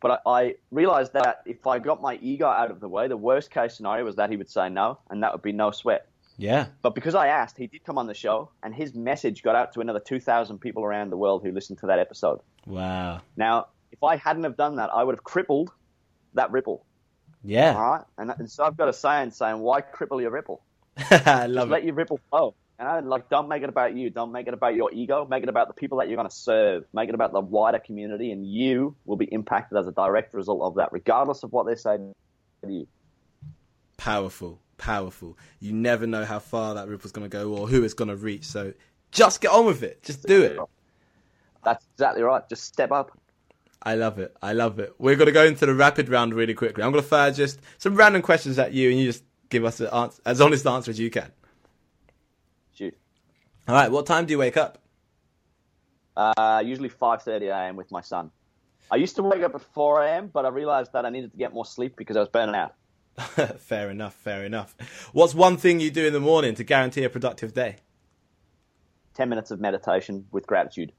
But 0.00 0.22
I, 0.26 0.30
I 0.30 0.54
realized 0.70 1.12
that 1.12 1.42
if 1.44 1.66
I 1.66 1.78
got 1.78 2.00
my 2.00 2.18
ego 2.22 2.46
out 2.46 2.70
of 2.70 2.80
the 2.80 2.88
way, 2.88 3.08
the 3.08 3.16
worst 3.16 3.50
case 3.50 3.76
scenario 3.76 4.04
was 4.04 4.16
that 4.16 4.30
he 4.30 4.36
would 4.36 4.48
say 4.48 4.68
no, 4.68 4.98
and 5.10 5.22
that 5.22 5.32
would 5.32 5.42
be 5.42 5.52
no 5.52 5.70
sweat. 5.70 6.06
yeah, 6.38 6.66
But 6.80 6.94
because 6.94 7.14
I 7.14 7.26
asked, 7.26 7.58
he 7.58 7.66
did 7.66 7.84
come 7.84 7.98
on 7.98 8.06
the 8.06 8.14
show, 8.14 8.50
and 8.62 8.74
his 8.74 8.94
message 8.94 9.42
got 9.42 9.56
out 9.56 9.74
to 9.74 9.80
another 9.80 10.00
2,000 10.00 10.58
people 10.58 10.84
around 10.84 11.10
the 11.10 11.18
world 11.18 11.42
who 11.42 11.52
listened 11.52 11.80
to 11.80 11.86
that 11.86 11.98
episode. 11.98 12.40
wow. 12.64 13.20
Now, 13.36 13.66
if 14.00 14.04
I 14.04 14.16
hadn't 14.16 14.44
have 14.44 14.56
done 14.56 14.76
that, 14.76 14.90
I 14.94 15.04
would 15.04 15.14
have 15.14 15.24
crippled 15.24 15.70
that 16.34 16.50
ripple. 16.50 16.84
Yeah, 17.44 17.74
All 17.74 17.92
right, 17.92 18.04
and, 18.18 18.30
and 18.38 18.50
so 18.50 18.64
I've 18.64 18.76
got 18.76 18.88
a 18.88 18.92
saying 18.92 19.30
saying, 19.30 19.58
"Why 19.58 19.80
cripple 19.82 20.20
your 20.20 20.30
ripple? 20.30 20.62
I 21.10 21.46
love 21.46 21.70
Let 21.70 21.82
it. 21.82 21.86
your 21.86 21.94
ripple 21.94 22.20
flow." 22.30 22.54
You 22.78 22.86
know, 22.86 23.00
like 23.04 23.28
don't 23.28 23.48
make 23.48 23.62
it 23.62 23.68
about 23.68 23.94
you. 23.94 24.08
Don't 24.10 24.32
make 24.32 24.46
it 24.46 24.54
about 24.54 24.74
your 24.74 24.90
ego. 24.92 25.26
Make 25.28 25.42
it 25.42 25.48
about 25.50 25.68
the 25.68 25.74
people 25.74 25.98
that 25.98 26.08
you're 26.08 26.16
going 26.16 26.28
to 26.28 26.34
serve. 26.34 26.84
Make 26.94 27.08
it 27.10 27.14
about 27.14 27.32
the 27.32 27.40
wider 27.40 27.78
community, 27.78 28.30
and 28.30 28.46
you 28.46 28.94
will 29.04 29.16
be 29.16 29.26
impacted 29.26 29.76
as 29.78 29.86
a 29.86 29.92
direct 29.92 30.34
result 30.34 30.62
of 30.62 30.74
that, 30.76 30.92
regardless 30.92 31.42
of 31.42 31.52
what 31.52 31.66
they 31.66 31.74
say 31.76 31.96
to 31.96 32.14
you. 32.70 32.86
Powerful, 33.96 34.60
powerful. 34.78 35.36
You 35.60 35.72
never 35.72 36.06
know 36.06 36.24
how 36.24 36.38
far 36.38 36.74
that 36.74 36.88
ripple's 36.88 37.12
going 37.12 37.28
to 37.28 37.34
go 37.34 37.52
or 37.54 37.68
who 37.68 37.84
it's 37.84 37.94
going 37.94 38.08
to 38.08 38.16
reach. 38.16 38.44
So 38.44 38.72
just 39.12 39.40
get 39.42 39.50
on 39.50 39.66
with 39.66 39.82
it. 39.82 40.02
Just 40.02 40.26
do 40.26 40.42
it. 40.42 40.58
That's 41.64 41.84
exactly 41.94 42.22
right. 42.22 42.46
Just 42.48 42.64
step 42.64 42.92
up. 42.92 43.18
I 43.82 43.94
love 43.94 44.18
it. 44.18 44.36
I 44.42 44.52
love 44.52 44.78
it. 44.78 44.94
We're 44.98 45.16
going 45.16 45.26
to 45.26 45.32
go 45.32 45.44
into 45.44 45.64
the 45.64 45.74
rapid 45.74 46.08
round 46.08 46.34
really 46.34 46.54
quickly. 46.54 46.82
I'm 46.82 46.92
going 46.92 47.02
to 47.02 47.08
fire 47.08 47.30
just 47.32 47.60
some 47.78 47.94
random 47.94 48.20
questions 48.22 48.58
at 48.58 48.72
you, 48.72 48.90
and 48.90 48.98
you 48.98 49.06
just 49.06 49.24
give 49.48 49.64
us 49.64 49.80
answer, 49.80 50.20
as 50.26 50.40
honest 50.40 50.66
answer 50.66 50.90
as 50.90 50.98
you 50.98 51.10
can. 51.10 51.30
Shoot. 52.74 52.96
All 53.66 53.74
right. 53.74 53.90
What 53.90 54.06
time 54.06 54.26
do 54.26 54.32
you 54.32 54.38
wake 54.38 54.56
up? 54.56 54.78
Uh, 56.16 56.62
usually 56.64 56.90
5:30 56.90 57.48
a.m. 57.50 57.76
with 57.76 57.90
my 57.90 58.02
son. 58.02 58.30
I 58.90 58.96
used 58.96 59.16
to 59.16 59.22
wake 59.22 59.42
up 59.42 59.54
at 59.54 59.62
4 59.62 60.02
a.m., 60.02 60.30
but 60.32 60.44
I 60.44 60.48
realized 60.48 60.92
that 60.94 61.06
I 61.06 61.10
needed 61.10 61.30
to 61.30 61.38
get 61.38 61.54
more 61.54 61.64
sleep 61.64 61.94
because 61.96 62.16
I 62.16 62.20
was 62.20 62.28
burning 62.28 62.56
out. 62.56 62.74
fair 63.60 63.88
enough. 63.90 64.14
Fair 64.14 64.44
enough. 64.44 64.74
What's 65.12 65.34
one 65.34 65.56
thing 65.56 65.80
you 65.80 65.90
do 65.90 66.06
in 66.06 66.12
the 66.12 66.20
morning 66.20 66.54
to 66.56 66.64
guarantee 66.64 67.04
a 67.04 67.10
productive 67.10 67.54
day? 67.54 67.76
10 69.14 69.28
minutes 69.28 69.50
of 69.50 69.60
meditation 69.60 70.26
with 70.32 70.46
gratitude. 70.46 70.92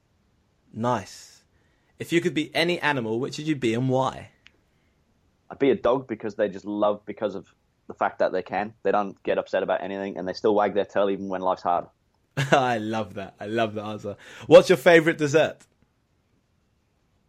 Nice. 0.72 1.41
If 2.02 2.12
you 2.12 2.20
could 2.20 2.34
be 2.34 2.52
any 2.52 2.80
animal, 2.80 3.20
which 3.20 3.38
would 3.38 3.46
you 3.46 3.54
be 3.54 3.74
and 3.74 3.88
why? 3.88 4.30
I'd 5.48 5.60
be 5.60 5.70
a 5.70 5.76
dog 5.76 6.08
because 6.08 6.34
they 6.34 6.48
just 6.48 6.64
love 6.64 7.06
because 7.06 7.36
of 7.36 7.46
the 7.86 7.94
fact 7.94 8.18
that 8.18 8.32
they 8.32 8.42
can. 8.42 8.74
They 8.82 8.90
don't 8.90 9.22
get 9.22 9.38
upset 9.38 9.62
about 9.62 9.84
anything 9.84 10.18
and 10.18 10.26
they 10.26 10.32
still 10.32 10.52
wag 10.52 10.74
their 10.74 10.84
tail 10.84 11.10
even 11.10 11.28
when 11.28 11.42
life's 11.42 11.62
hard. 11.62 11.86
I 12.50 12.78
love 12.78 13.14
that. 13.14 13.36
I 13.38 13.46
love 13.46 13.74
the 13.74 13.84
answer. 13.84 14.16
What's 14.48 14.68
your 14.68 14.78
favorite 14.78 15.16
dessert? 15.16 15.58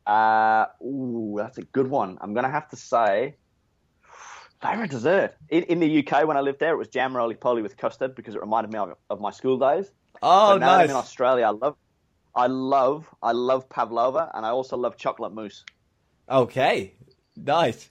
Uh, 0.08 0.66
ooh, 0.84 1.36
that's 1.38 1.60
a 1.60 1.64
good 1.66 1.88
one. 1.88 2.18
I'm 2.20 2.34
gonna 2.34 2.50
have 2.50 2.68
to 2.70 2.76
say, 2.76 3.36
favorite 4.60 4.90
dessert 4.90 5.36
in, 5.50 5.66
in 5.66 5.80
the 5.80 6.00
UK 6.04 6.28
when 6.28 6.36
I 6.36 6.42
lived 6.42 6.60
there, 6.60 6.74
it 6.74 6.78
was 6.78 6.88
jam 6.88 7.16
roly 7.16 7.36
poly 7.36 7.62
with 7.62 7.78
custard 7.78 8.16
because 8.16 8.34
it 8.34 8.42
reminded 8.42 8.74
me 8.74 8.80
of, 8.80 8.96
of 9.08 9.22
my 9.22 9.30
school 9.30 9.60
days. 9.60 9.92
Oh, 10.24 10.54
but 10.54 10.62
now 10.62 10.78
nice. 10.78 10.86
I'm 10.86 10.90
in 10.90 10.96
Australia, 10.96 11.46
I 11.46 11.50
love, 11.50 11.76
I 12.36 12.48
love, 12.48 13.08
I 13.22 13.32
love 13.34 13.70
pavlova, 13.70 14.32
and 14.34 14.46
I 14.46 14.50
also 14.50 14.78
love 14.78 14.98
chocolate 14.98 15.34
mousse. 15.34 15.66
Okay, 16.30 16.94
nice. 17.38 17.90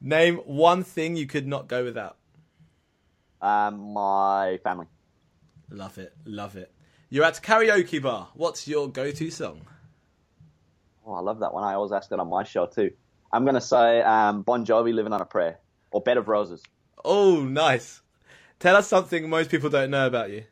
Name 0.00 0.36
one 0.38 0.84
thing 0.84 1.16
you 1.16 1.26
could 1.26 1.46
not 1.46 1.68
go 1.68 1.84
without. 1.84 2.16
Um, 3.40 3.92
my 3.94 4.58
family. 4.64 4.86
Love 5.70 5.98
it, 5.98 6.14
love 6.26 6.56
it. 6.56 6.72
You're 7.10 7.24
at 7.24 7.42
karaoke 7.42 8.02
bar. 8.02 8.28
What's 8.34 8.68
your 8.68 8.88
go-to 8.90 9.30
song? 9.30 9.62
Oh, 11.06 11.14
I 11.14 11.20
love 11.20 11.40
that 11.40 11.54
one. 11.54 11.64
I 11.64 11.74
always 11.74 11.92
ask 11.92 12.10
that 12.10 12.20
on 12.20 12.28
my 12.30 12.44
show 12.44 12.66
too. 12.66 12.92
I'm 13.32 13.44
gonna 13.44 13.60
say 13.60 14.02
um, 14.02 14.42
Bon 14.42 14.64
Jovi, 14.64 14.94
"Living 14.94 15.12
on 15.12 15.20
a 15.20 15.26
Prayer," 15.26 15.58
or 15.92 16.00
"Bed 16.02 16.16
of 16.18 16.28
Roses." 16.28 16.62
Oh, 17.04 17.42
nice. 17.42 18.02
Tell 18.60 18.76
us 18.76 18.88
something 18.88 19.28
most 19.28 19.50
people 19.50 19.70
don't 19.70 19.90
know 19.90 20.06
about 20.06 20.30
you. 20.30 20.44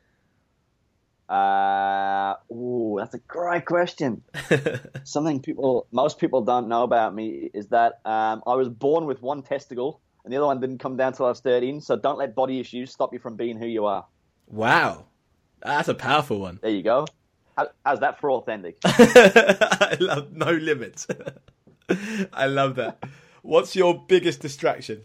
Uh, 1.29 2.35
ooh, 2.53 2.97
that's 2.99 3.15
a 3.15 3.19
great 3.19 3.65
question. 3.65 4.23
Something 5.05 5.41
people, 5.41 5.87
most 5.91 6.19
people 6.19 6.43
don't 6.43 6.69
know 6.69 6.83
about 6.83 7.15
me 7.15 7.51
is 7.53 7.69
that 7.69 8.01
um, 8.05 8.43
I 8.47 8.55
was 8.55 8.69
born 8.69 9.07
with 9.07 9.23
one 9.23 9.43
testicle, 9.43 10.01
and 10.25 10.33
the 10.33 10.37
other 10.37 10.47
one 10.47 10.61
didn't 10.61 10.79
come 10.79 10.97
down 10.97 11.13
till 11.13 11.27
I 11.27 11.31
was 11.31 11.41
13. 11.41 11.81
So 11.81 11.97
don't 11.97 12.19
let 12.19 12.35
body 12.35 12.61
issues 12.61 12.93
stop 12.93 13.13
you 13.13 13.19
from 13.19 13.37
being 13.37 13.59
who 13.59 13.67
you 13.67 13.87
are. 13.87 14.07
wow, 14.47 15.07
that's 15.61 15.89
a 15.89 15.95
powerful 15.95 16.39
one. 16.39 16.59
There 16.63 16.71
you 16.71 16.83
go. 16.83 17.07
How, 17.57 17.69
how's 17.85 18.01
that 18.01 18.21
for 18.21 18.31
authentic? 18.31 18.77
I 18.85 19.97
love 19.99 20.33
no 20.33 20.51
limits. 20.53 21.07
I 22.33 22.47
love 22.47 22.77
that. 22.77 23.03
What's 23.43 23.75
your 23.75 24.05
biggest 24.07 24.41
distraction? 24.41 25.05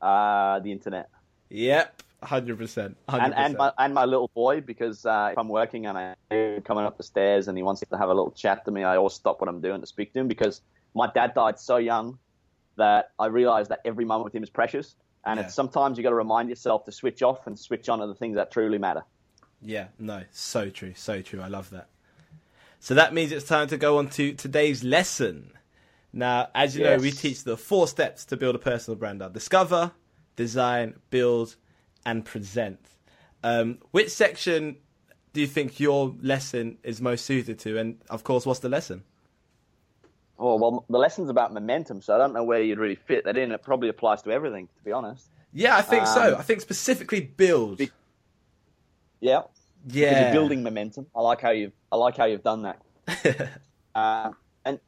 Uh, 0.00 0.58
the 0.60 0.72
internet. 0.72 1.08
Yep, 1.50 2.02
hundred 2.22 2.58
percent, 2.58 2.96
And, 3.08 3.34
and 3.34 3.56
my 3.56 3.72
and 3.78 3.94
my 3.94 4.04
little 4.04 4.30
boy 4.34 4.60
because 4.60 5.06
uh, 5.06 5.30
if 5.32 5.38
I'm 5.38 5.48
working 5.48 5.86
and 5.86 5.98
I'm 5.98 6.62
coming 6.62 6.84
up 6.84 6.96
the 6.96 7.02
stairs 7.02 7.48
and 7.48 7.56
he 7.56 7.62
wants 7.62 7.80
to 7.80 7.98
have 7.98 8.08
a 8.08 8.14
little 8.14 8.30
chat 8.32 8.64
to 8.66 8.70
me, 8.70 8.84
I 8.84 8.96
always 8.96 9.14
stop 9.14 9.40
what 9.40 9.48
I'm 9.48 9.60
doing 9.60 9.80
to 9.80 9.86
speak 9.86 10.12
to 10.14 10.20
him 10.20 10.28
because 10.28 10.62
my 10.94 11.10
dad 11.14 11.34
died 11.34 11.58
so 11.58 11.76
young 11.76 12.18
that 12.76 13.10
I 13.18 13.26
realized 13.26 13.70
that 13.70 13.80
every 13.84 14.04
moment 14.04 14.24
with 14.24 14.34
him 14.34 14.42
is 14.42 14.50
precious. 14.50 14.96
And 15.24 15.38
Yeah. 15.38 15.46
it's 15.46 15.54
sometimes 15.54 15.98
you 15.98 16.02
got 16.02 16.10
to 16.10 16.14
remind 16.16 16.48
yourself 16.48 16.84
to 16.86 16.92
switch 16.92 17.22
off 17.22 17.46
and 17.46 17.58
switch 17.58 17.88
on 17.88 17.98
to 17.98 18.06
the 18.06 18.14
things 18.14 18.36
that 18.36 18.50
truly 18.50 18.78
matter. 18.78 19.04
Yeah, 19.60 19.88
no, 19.98 20.24
so 20.30 20.70
true, 20.70 20.94
so 20.96 21.20
true. 21.20 21.42
I 21.42 21.48
love 21.48 21.70
that. 21.70 21.88
So 22.78 22.94
that 22.94 23.12
means 23.12 23.30
it's 23.30 23.46
time 23.46 23.68
to 23.68 23.76
go 23.76 23.98
on 23.98 24.08
to 24.10 24.32
today's 24.32 24.82
lesson. 24.82 25.52
Now, 26.12 26.48
as 26.54 26.74
you 26.74 26.82
know, 26.82 26.96
we 26.96 27.10
teach 27.10 27.44
the 27.44 27.58
four 27.58 27.86
steps 27.86 28.24
to 28.26 28.36
build 28.38 28.54
a 28.54 28.58
personal 28.58 28.96
brand: 28.96 29.22
discover, 29.34 29.92
design, 30.36 30.94
build, 31.10 31.56
and 32.04 32.24
present. 32.24 32.80
Um, 33.42 33.78
which 33.90 34.10
section 34.10 34.76
do 35.32 35.40
you 35.40 35.46
think 35.46 35.80
your 35.80 36.14
lesson 36.22 36.78
is 36.82 37.00
most 37.00 37.24
suited 37.24 37.58
to? 37.60 37.78
And 37.78 37.98
of 38.10 38.24
course, 38.24 38.44
what's 38.46 38.60
the 38.60 38.68
lesson? 38.68 39.04
Oh 40.38 40.56
well, 40.56 40.84
the 40.88 40.98
lesson's 40.98 41.28
about 41.28 41.52
momentum, 41.52 42.00
so 42.00 42.14
I 42.14 42.18
don't 42.18 42.32
know 42.32 42.44
where 42.44 42.62
you'd 42.62 42.78
really 42.78 42.94
fit 42.94 43.24
that 43.24 43.36
in. 43.36 43.52
It 43.52 43.62
probably 43.62 43.88
applies 43.90 44.22
to 44.22 44.30
everything, 44.30 44.68
to 44.78 44.84
be 44.84 44.92
honest. 44.92 45.28
Yeah, 45.52 45.76
I 45.76 45.82
think 45.82 46.06
so. 46.06 46.34
Um, 46.34 46.40
I 46.40 46.42
think 46.42 46.60
specifically 46.60 47.20
build. 47.20 47.78
be- 47.78 47.90
Yeah, 49.20 49.42
yeah, 49.86 50.22
you're 50.22 50.32
building 50.32 50.62
momentum. 50.62 51.06
I 51.14 51.20
like 51.20 51.40
how 51.40 51.50
you've 51.50 51.72
I 51.92 51.96
like 51.96 52.16
how 52.16 52.24
you've 52.24 52.42
done 52.42 52.62
that. 52.62 52.80
Uh, 53.92 54.30
and 54.64 54.78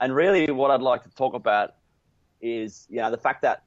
and 0.00 0.14
really, 0.14 0.48
what 0.52 0.70
I'd 0.70 0.82
like 0.82 1.02
to 1.02 1.10
talk 1.10 1.34
about 1.34 1.74
is 2.40 2.86
you 2.88 2.98
know 2.98 3.10
the 3.10 3.18
fact 3.18 3.42
that 3.42 3.64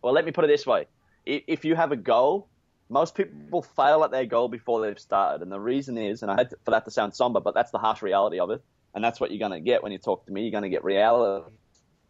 well, 0.00 0.12
let 0.12 0.24
me 0.24 0.30
put 0.30 0.44
it 0.44 0.46
this 0.46 0.64
way: 0.64 0.86
if, 1.28 1.64
you 1.64 1.74
have 1.76 1.92
a 1.92 1.96
goal, 1.96 2.48
most 2.88 3.14
people 3.14 3.62
fail 3.62 4.04
at 4.04 4.10
their 4.10 4.26
goal 4.26 4.48
before 4.48 4.80
they've 4.80 4.98
started, 4.98 5.42
and 5.42 5.52
the 5.52 5.60
reason 5.60 5.98
is, 5.98 6.22
and 6.22 6.30
I 6.30 6.36
hate 6.36 6.48
for 6.64 6.72
that 6.72 6.84
to 6.86 6.90
sound 6.90 7.14
somber, 7.14 7.40
but 7.40 7.54
that's 7.54 7.70
the 7.70 7.78
harsh 7.78 8.02
reality 8.02 8.38
of 8.38 8.50
it, 8.50 8.62
and 8.94 9.04
that's 9.04 9.20
what 9.20 9.30
you're 9.30 9.38
going 9.38 9.52
to 9.52 9.60
get 9.60 9.82
when 9.82 9.92
you 9.92 9.98
talk 9.98 10.26
to 10.26 10.32
me. 10.32 10.42
You're 10.42 10.50
going 10.50 10.62
to 10.62 10.70
get 10.70 10.84
reality. 10.84 11.54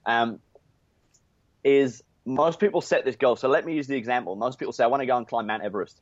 Um, 0.07 0.41
is 1.65 2.03
most 2.25 2.61
people 2.61 2.81
set 2.81 3.05
this 3.05 3.17
goal. 3.17 3.37
So 3.37 3.49
let 3.49 3.67
me 3.67 3.75
use 3.75 3.89
the 3.89 3.97
example. 3.97 4.37
Most 4.37 4.59
people 4.59 4.73
say, 4.73 4.85
I 4.85 4.87
want 4.87 5.03
to 5.03 5.07
go 5.07 5.17
and 5.17 5.27
climb 5.27 5.47
Mount 5.47 5.63
Everest 5.63 6.01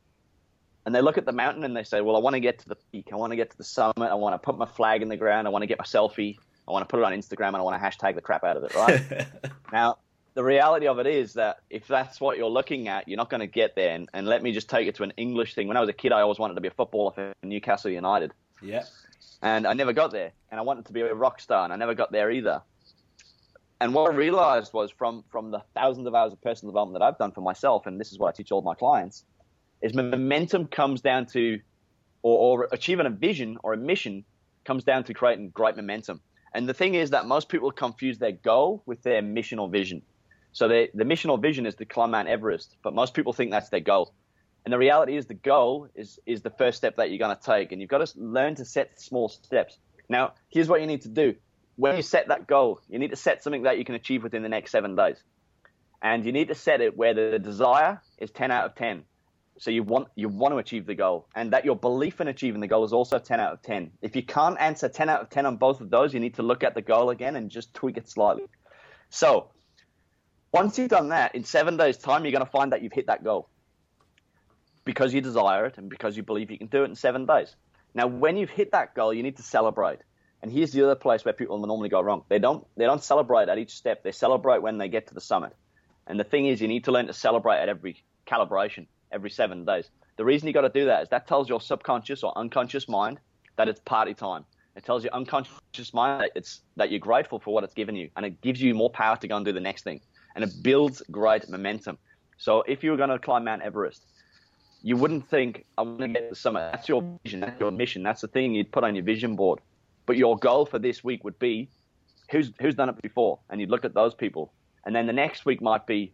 and 0.87 0.95
they 0.95 1.01
look 1.01 1.17
at 1.17 1.25
the 1.25 1.33
mountain 1.33 1.65
and 1.65 1.75
they 1.75 1.83
say, 1.83 1.99
"Well, 1.99 2.15
I 2.15 2.19
want 2.19 2.35
to 2.35 2.39
get 2.39 2.59
to 2.59 2.69
the 2.69 2.77
peak. 2.93 3.09
I 3.11 3.17
want 3.17 3.31
to 3.31 3.35
get 3.35 3.51
to 3.51 3.57
the 3.57 3.65
summit. 3.65 4.07
I 4.09 4.13
want 4.13 4.35
to 4.35 4.39
put 4.39 4.57
my 4.57 4.65
flag 4.65 5.01
in 5.01 5.09
the 5.09 5.17
ground. 5.17 5.45
I 5.45 5.49
want 5.49 5.63
to 5.63 5.67
get 5.67 5.77
my 5.77 5.83
selfie. 5.83 6.37
I 6.65 6.71
want 6.71 6.87
to 6.87 6.89
put 6.89 7.01
it 7.01 7.03
on 7.03 7.11
Instagram, 7.11 7.49
and 7.49 7.57
I 7.57 7.61
want 7.61 7.81
to 7.81 7.85
hashtag 7.85 8.15
the 8.15 8.21
crap 8.21 8.45
out 8.45 8.55
of 8.55 8.63
it." 8.63 8.73
Right 8.73 9.27
now, 9.73 9.97
the 10.37 10.43
reality 10.43 10.85
of 10.85 10.99
it 10.99 11.07
is 11.07 11.33
that 11.33 11.61
if 11.71 11.87
that's 11.87 12.21
what 12.21 12.37
you're 12.37 12.47
looking 12.47 12.87
at, 12.87 13.07
you're 13.07 13.17
not 13.17 13.31
going 13.31 13.39
to 13.39 13.47
get 13.47 13.75
there. 13.75 13.95
And, 13.95 14.07
and 14.13 14.27
let 14.27 14.43
me 14.43 14.51
just 14.51 14.69
take 14.69 14.87
it 14.87 14.93
to 14.97 15.03
an 15.03 15.11
English 15.17 15.55
thing. 15.55 15.67
When 15.67 15.75
I 15.75 15.79
was 15.79 15.89
a 15.89 15.93
kid, 15.93 16.11
I 16.11 16.21
always 16.21 16.37
wanted 16.37 16.53
to 16.53 16.61
be 16.61 16.67
a 16.67 16.71
footballer 16.71 17.11
for 17.11 17.33
Newcastle 17.41 17.89
United, 17.89 18.33
yeah, 18.61 18.83
and 19.41 19.65
I 19.65 19.73
never 19.73 19.93
got 19.93 20.11
there. 20.11 20.31
And 20.51 20.59
I 20.59 20.63
wanted 20.63 20.85
to 20.85 20.93
be 20.93 21.01
a 21.01 21.15
rock 21.15 21.41
star, 21.41 21.63
and 21.63 21.73
I 21.73 21.75
never 21.75 21.95
got 21.95 22.11
there 22.11 22.29
either. 22.29 22.61
And 23.81 23.95
what 23.95 24.11
I 24.11 24.15
realized 24.15 24.73
was 24.73 24.91
from 24.91 25.23
from 25.31 25.49
the 25.49 25.63
thousands 25.73 26.05
of 26.05 26.13
hours 26.13 26.33
of 26.33 26.41
personal 26.43 26.71
development 26.71 26.99
that 26.99 27.05
I've 27.05 27.17
done 27.17 27.31
for 27.31 27.41
myself, 27.41 27.87
and 27.87 27.99
this 27.99 28.11
is 28.11 28.19
what 28.19 28.27
I 28.27 28.31
teach 28.31 28.51
all 28.51 28.61
my 28.61 28.75
clients, 28.75 29.23
is 29.81 29.95
momentum 29.95 30.67
comes 30.67 31.01
down 31.01 31.25
to, 31.27 31.59
or, 32.21 32.59
or 32.59 32.67
achieving 32.71 33.07
a 33.07 33.09
vision 33.09 33.57
or 33.63 33.73
a 33.73 33.77
mission 33.77 34.23
comes 34.65 34.83
down 34.83 35.03
to 35.05 35.15
creating 35.15 35.49
great 35.49 35.75
momentum. 35.75 36.21
And 36.53 36.69
the 36.69 36.75
thing 36.75 36.93
is 36.93 37.09
that 37.09 37.25
most 37.25 37.49
people 37.49 37.71
confuse 37.71 38.19
their 38.19 38.33
goal 38.33 38.83
with 38.85 39.01
their 39.01 39.23
mission 39.23 39.57
or 39.57 39.67
vision. 39.67 40.03
So 40.57 40.67
they, 40.67 40.89
the 40.91 41.05
mission 41.05 41.29
or 41.29 41.37
vision 41.37 41.67
is 41.67 41.75
to 41.75 41.85
climb 41.85 42.09
Mount 42.09 42.27
Everest, 42.27 42.77
but 42.81 42.91
most 42.91 43.13
people 43.13 43.31
think 43.31 43.51
that's 43.51 43.69
their 43.69 43.79
goal. 43.79 44.15
And 44.65 44.73
the 44.73 44.79
reality 44.79 45.15
is 45.15 45.27
the 45.27 45.35
goal 45.35 45.87
is, 45.93 46.17
is 46.25 46.41
the 46.41 46.49
first 46.49 46.79
step 46.79 46.95
that 46.95 47.11
you're 47.11 47.19
going 47.19 47.37
to 47.37 47.39
take. 47.39 47.71
And 47.71 47.79
you've 47.79 47.91
got 47.91 48.03
to 48.03 48.11
learn 48.19 48.55
to 48.55 48.65
set 48.65 48.99
small 48.99 49.29
steps. 49.29 49.77
Now, 50.09 50.33
here's 50.49 50.67
what 50.67 50.81
you 50.81 50.87
need 50.87 51.03
to 51.03 51.09
do. 51.09 51.35
When 51.75 51.95
you 51.95 52.01
set 52.01 52.29
that 52.29 52.47
goal, 52.47 52.81
you 52.89 52.97
need 52.97 53.11
to 53.11 53.15
set 53.15 53.43
something 53.43 53.61
that 53.63 53.77
you 53.77 53.85
can 53.85 53.93
achieve 53.93 54.23
within 54.23 54.41
the 54.41 54.49
next 54.49 54.71
seven 54.71 54.95
days. 54.95 55.17
And 56.01 56.25
you 56.25 56.31
need 56.31 56.47
to 56.47 56.55
set 56.55 56.81
it 56.81 56.97
where 56.97 57.13
the 57.13 57.37
desire 57.37 58.01
is 58.17 58.31
10 58.31 58.49
out 58.49 58.65
of 58.65 58.73
10. 58.73 59.03
So 59.59 59.69
you 59.69 59.83
want 59.83 60.07
you 60.15 60.27
want 60.27 60.55
to 60.55 60.57
achieve 60.57 60.87
the 60.87 60.95
goal, 60.95 61.27
and 61.35 61.53
that 61.53 61.65
your 61.65 61.75
belief 61.75 62.19
in 62.19 62.27
achieving 62.27 62.61
the 62.61 62.67
goal 62.67 62.83
is 62.83 62.93
also 62.93 63.19
10 63.19 63.39
out 63.39 63.53
of 63.53 63.61
10. 63.61 63.91
If 64.01 64.15
you 64.15 64.23
can't 64.23 64.59
answer 64.59 64.89
10 64.89 65.07
out 65.07 65.21
of 65.21 65.29
10 65.29 65.45
on 65.45 65.57
both 65.57 65.81
of 65.81 65.91
those, 65.91 66.15
you 66.15 66.19
need 66.19 66.35
to 66.35 66.43
look 66.43 66.63
at 66.63 66.73
the 66.73 66.81
goal 66.81 67.11
again 67.11 67.35
and 67.35 67.51
just 67.51 67.75
tweak 67.75 67.97
it 67.97 68.09
slightly. 68.09 68.45
So 69.09 69.51
once 70.57 70.77
you've 70.77 70.89
done 70.89 71.09
that, 71.09 71.35
in 71.35 71.43
seven 71.43 71.77
days' 71.77 71.97
time, 71.97 72.23
you're 72.23 72.31
going 72.31 72.45
to 72.45 72.51
find 72.51 72.71
that 72.71 72.81
you've 72.81 72.93
hit 72.93 73.07
that 73.07 73.23
goal 73.23 73.49
because 74.85 75.13
you 75.13 75.21
desire 75.21 75.65
it 75.65 75.77
and 75.77 75.89
because 75.89 76.15
you 76.17 76.23
believe 76.23 76.49
you 76.49 76.57
can 76.57 76.67
do 76.67 76.83
it 76.83 76.89
in 76.89 76.95
seven 76.95 77.25
days. 77.25 77.55
Now, 77.93 78.07
when 78.07 78.37
you've 78.37 78.49
hit 78.49 78.71
that 78.71 78.95
goal, 78.95 79.13
you 79.13 79.23
need 79.23 79.37
to 79.37 79.43
celebrate. 79.43 79.99
And 80.41 80.51
here's 80.51 80.71
the 80.71 80.83
other 80.83 80.95
place 80.95 81.25
where 81.25 81.33
people 81.33 81.57
normally 81.59 81.89
go 81.89 82.01
wrong. 82.01 82.23
They 82.29 82.39
don't 82.39 82.65
they 82.75 82.85
don't 82.85 83.03
celebrate 83.03 83.49
at 83.49 83.57
each 83.57 83.73
step. 83.73 84.03
They 84.03 84.11
celebrate 84.11 84.61
when 84.61 84.77
they 84.77 84.87
get 84.87 85.07
to 85.07 85.13
the 85.13 85.21
summit. 85.21 85.55
And 86.05 86.19
the 86.19 86.23
thing 86.23 86.45
is, 86.45 86.61
you 86.61 86.67
need 86.67 86.85
to 86.85 86.91
learn 86.91 87.07
to 87.07 87.13
celebrate 87.13 87.59
at 87.59 87.69
every 87.69 88.03
calibration, 88.27 88.87
every 89.11 89.31
seven 89.31 89.65
days. 89.65 89.89
The 90.15 90.25
reason 90.25 90.47
you 90.47 90.53
got 90.53 90.61
to 90.61 90.69
do 90.69 90.85
that 90.85 91.03
is 91.03 91.09
that 91.09 91.27
tells 91.27 91.49
your 91.49 91.59
subconscious 91.59 92.23
or 92.23 92.37
unconscious 92.37 92.87
mind 92.87 93.19
that 93.57 93.67
it's 93.67 93.79
party 93.81 94.13
time. 94.13 94.45
It 94.75 94.85
tells 94.85 95.03
your 95.03 95.13
unconscious 95.13 95.93
mind 95.93 96.21
that 96.21 96.31
it's 96.35 96.61
that 96.75 96.91
you're 96.91 96.99
grateful 96.99 97.39
for 97.39 97.53
what 97.53 97.63
it's 97.63 97.73
given 97.73 97.95
you, 97.95 98.09
and 98.15 98.25
it 98.25 98.41
gives 98.41 98.61
you 98.61 98.75
more 98.75 98.91
power 98.91 99.17
to 99.17 99.27
go 99.27 99.35
and 99.35 99.45
do 99.45 99.51
the 99.51 99.59
next 99.59 99.83
thing, 99.83 100.01
and 100.37 100.45
it 100.45 100.53
builds 100.61 101.01
great 101.09 101.49
momentum. 101.49 101.97
So 102.37 102.61
if 102.67 102.83
you 102.83 102.91
were 102.91 102.97
going 102.97 103.09
to 103.09 103.17
climb 103.17 103.43
Mount 103.45 103.63
Everest, 103.63 104.03
you 104.83 104.95
wouldn't 104.95 105.27
think 105.27 105.65
I 105.79 105.81
want 105.81 105.99
to 105.99 106.07
get 106.07 106.25
to 106.25 106.29
the 106.29 106.35
summit. 106.35 106.69
That's 106.71 106.87
your 106.87 107.03
vision. 107.23 107.39
That's 107.39 107.59
your 107.59 107.71
mission. 107.71 108.03
That's 108.03 108.21
the 108.21 108.27
thing 108.27 108.53
you'd 108.53 108.71
put 108.71 108.83
on 108.83 108.93
your 108.93 109.03
vision 109.03 109.35
board. 109.35 109.59
But 110.05 110.15
your 110.15 110.37
goal 110.37 110.67
for 110.67 110.77
this 110.77 111.03
week 111.03 111.23
would 111.23 111.39
be 111.39 111.69
who's 112.29 112.51
who's 112.61 112.75
done 112.75 112.87
it 112.87 113.01
before, 113.01 113.39
and 113.49 113.59
you'd 113.59 113.71
look 113.71 113.83
at 113.83 113.95
those 113.95 114.13
people, 114.13 114.53
and 114.85 114.95
then 114.95 115.07
the 115.07 115.13
next 115.13 115.43
week 115.43 115.59
might 115.59 115.87
be 115.87 116.13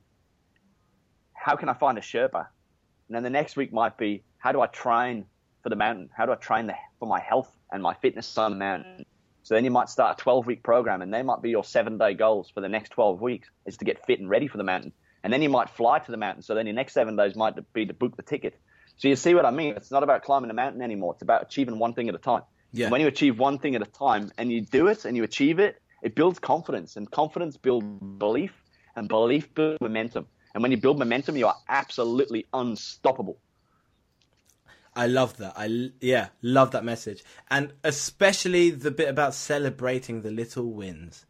how 1.34 1.58
can 1.58 1.68
I 1.68 1.74
find 1.74 1.98
a 1.98 2.02
Sherpa, 2.02 2.48
and 3.08 3.16
then 3.16 3.24
the 3.24 3.30
next 3.30 3.58
week 3.58 3.74
might 3.74 3.98
be 3.98 4.24
how 4.38 4.54
do 4.54 4.62
I 4.62 4.68
train 4.68 5.26
for 5.64 5.70
the 5.70 5.76
mountain? 5.76 6.10
How 6.16 6.26
do 6.26 6.32
I 6.32 6.36
train 6.36 6.68
the, 6.68 6.76
for 6.98 7.08
my 7.10 7.20
health 7.20 7.52
and 7.74 7.84
my 7.84 7.94
fitness 7.96 8.38
on 8.38 8.52
the 8.52 8.58
mountain? 8.58 9.06
So 9.44 9.56
then 9.56 9.66
you 9.66 9.72
might 9.72 9.90
start 9.90 10.20
a 10.20 10.24
12 10.24 10.48
week 10.48 10.64
program, 10.64 11.02
and 11.02 11.14
they 11.14 11.22
might 11.22 11.42
be 11.42 11.50
your 11.50 11.64
seven 11.64 11.98
day 11.98 12.14
goals 12.14 12.50
for 12.50 12.62
the 12.62 12.70
next 12.70 12.90
12 12.90 13.22
weeks 13.22 13.50
is 13.66 13.78
to 13.78 13.86
get 13.86 14.06
fit 14.06 14.20
and 14.20 14.30
ready 14.30 14.48
for 14.48 14.58
the 14.58 14.64
mountain. 14.64 14.94
And 15.24 15.32
then 15.32 15.42
you 15.42 15.50
might 15.50 15.70
fly 15.70 16.00
to 16.00 16.12
the 16.12 16.18
mountain. 16.18 16.44
So 16.44 16.56
then 16.56 16.66
your 16.66 16.76
next 16.76 16.94
seven 16.94 17.16
days 17.16 17.36
might 17.36 17.56
be 17.74 17.86
to 17.86 17.94
book 17.94 18.16
the 18.16 18.24
ticket. 18.24 18.60
So 18.98 19.08
you 19.08 19.16
see 19.16 19.34
what 19.34 19.46
I 19.46 19.52
mean? 19.52 19.76
It's 19.76 19.92
not 19.92 20.04
about 20.04 20.24
climbing 20.24 20.50
a 20.50 20.54
mountain 20.54 20.82
anymore. 20.82 21.14
It's 21.14 21.24
about 21.24 21.44
achieving 21.44 21.80
one 21.80 21.94
thing 21.94 22.10
at 22.10 22.16
a 22.16 22.20
time. 22.20 22.44
Yeah. 22.72 22.86
And 22.86 22.92
when 22.92 23.02
you 23.02 23.08
achieve 23.08 23.38
one 23.38 23.60
thing 23.60 23.76
at 23.76 23.82
a 23.82 23.86
time 23.86 24.32
and 24.38 24.52
you 24.52 24.62
do 24.62 24.88
it 24.88 25.06
and 25.06 25.16
you 25.16 25.24
achieve 25.24 25.60
it, 25.60 25.82
it 26.02 26.16
builds 26.16 26.38
confidence, 26.40 26.98
and 26.98 27.10
confidence 27.10 27.56
builds 27.56 27.86
belief, 28.18 28.52
and 28.96 29.08
belief 29.08 29.54
builds 29.54 29.80
momentum. 29.80 30.28
And 30.54 30.62
when 30.62 30.72
you 30.72 30.78
build 30.78 31.00
momentum, 31.00 31.38
you 31.38 31.48
are 31.48 31.56
absolutely 31.70 32.46
unstoppable. 32.54 33.38
I 34.96 35.08
love 35.08 35.38
that. 35.38 35.54
I 35.56 35.92
yeah, 36.00 36.30
love 36.42 36.72
that 36.72 36.84
message, 36.86 37.24
and 37.50 37.74
especially 37.84 38.70
the 38.70 38.92
bit 38.92 39.10
about 39.10 39.34
celebrating 39.34 40.22
the 40.22 40.32
little 40.32 40.72
wins, 40.72 41.26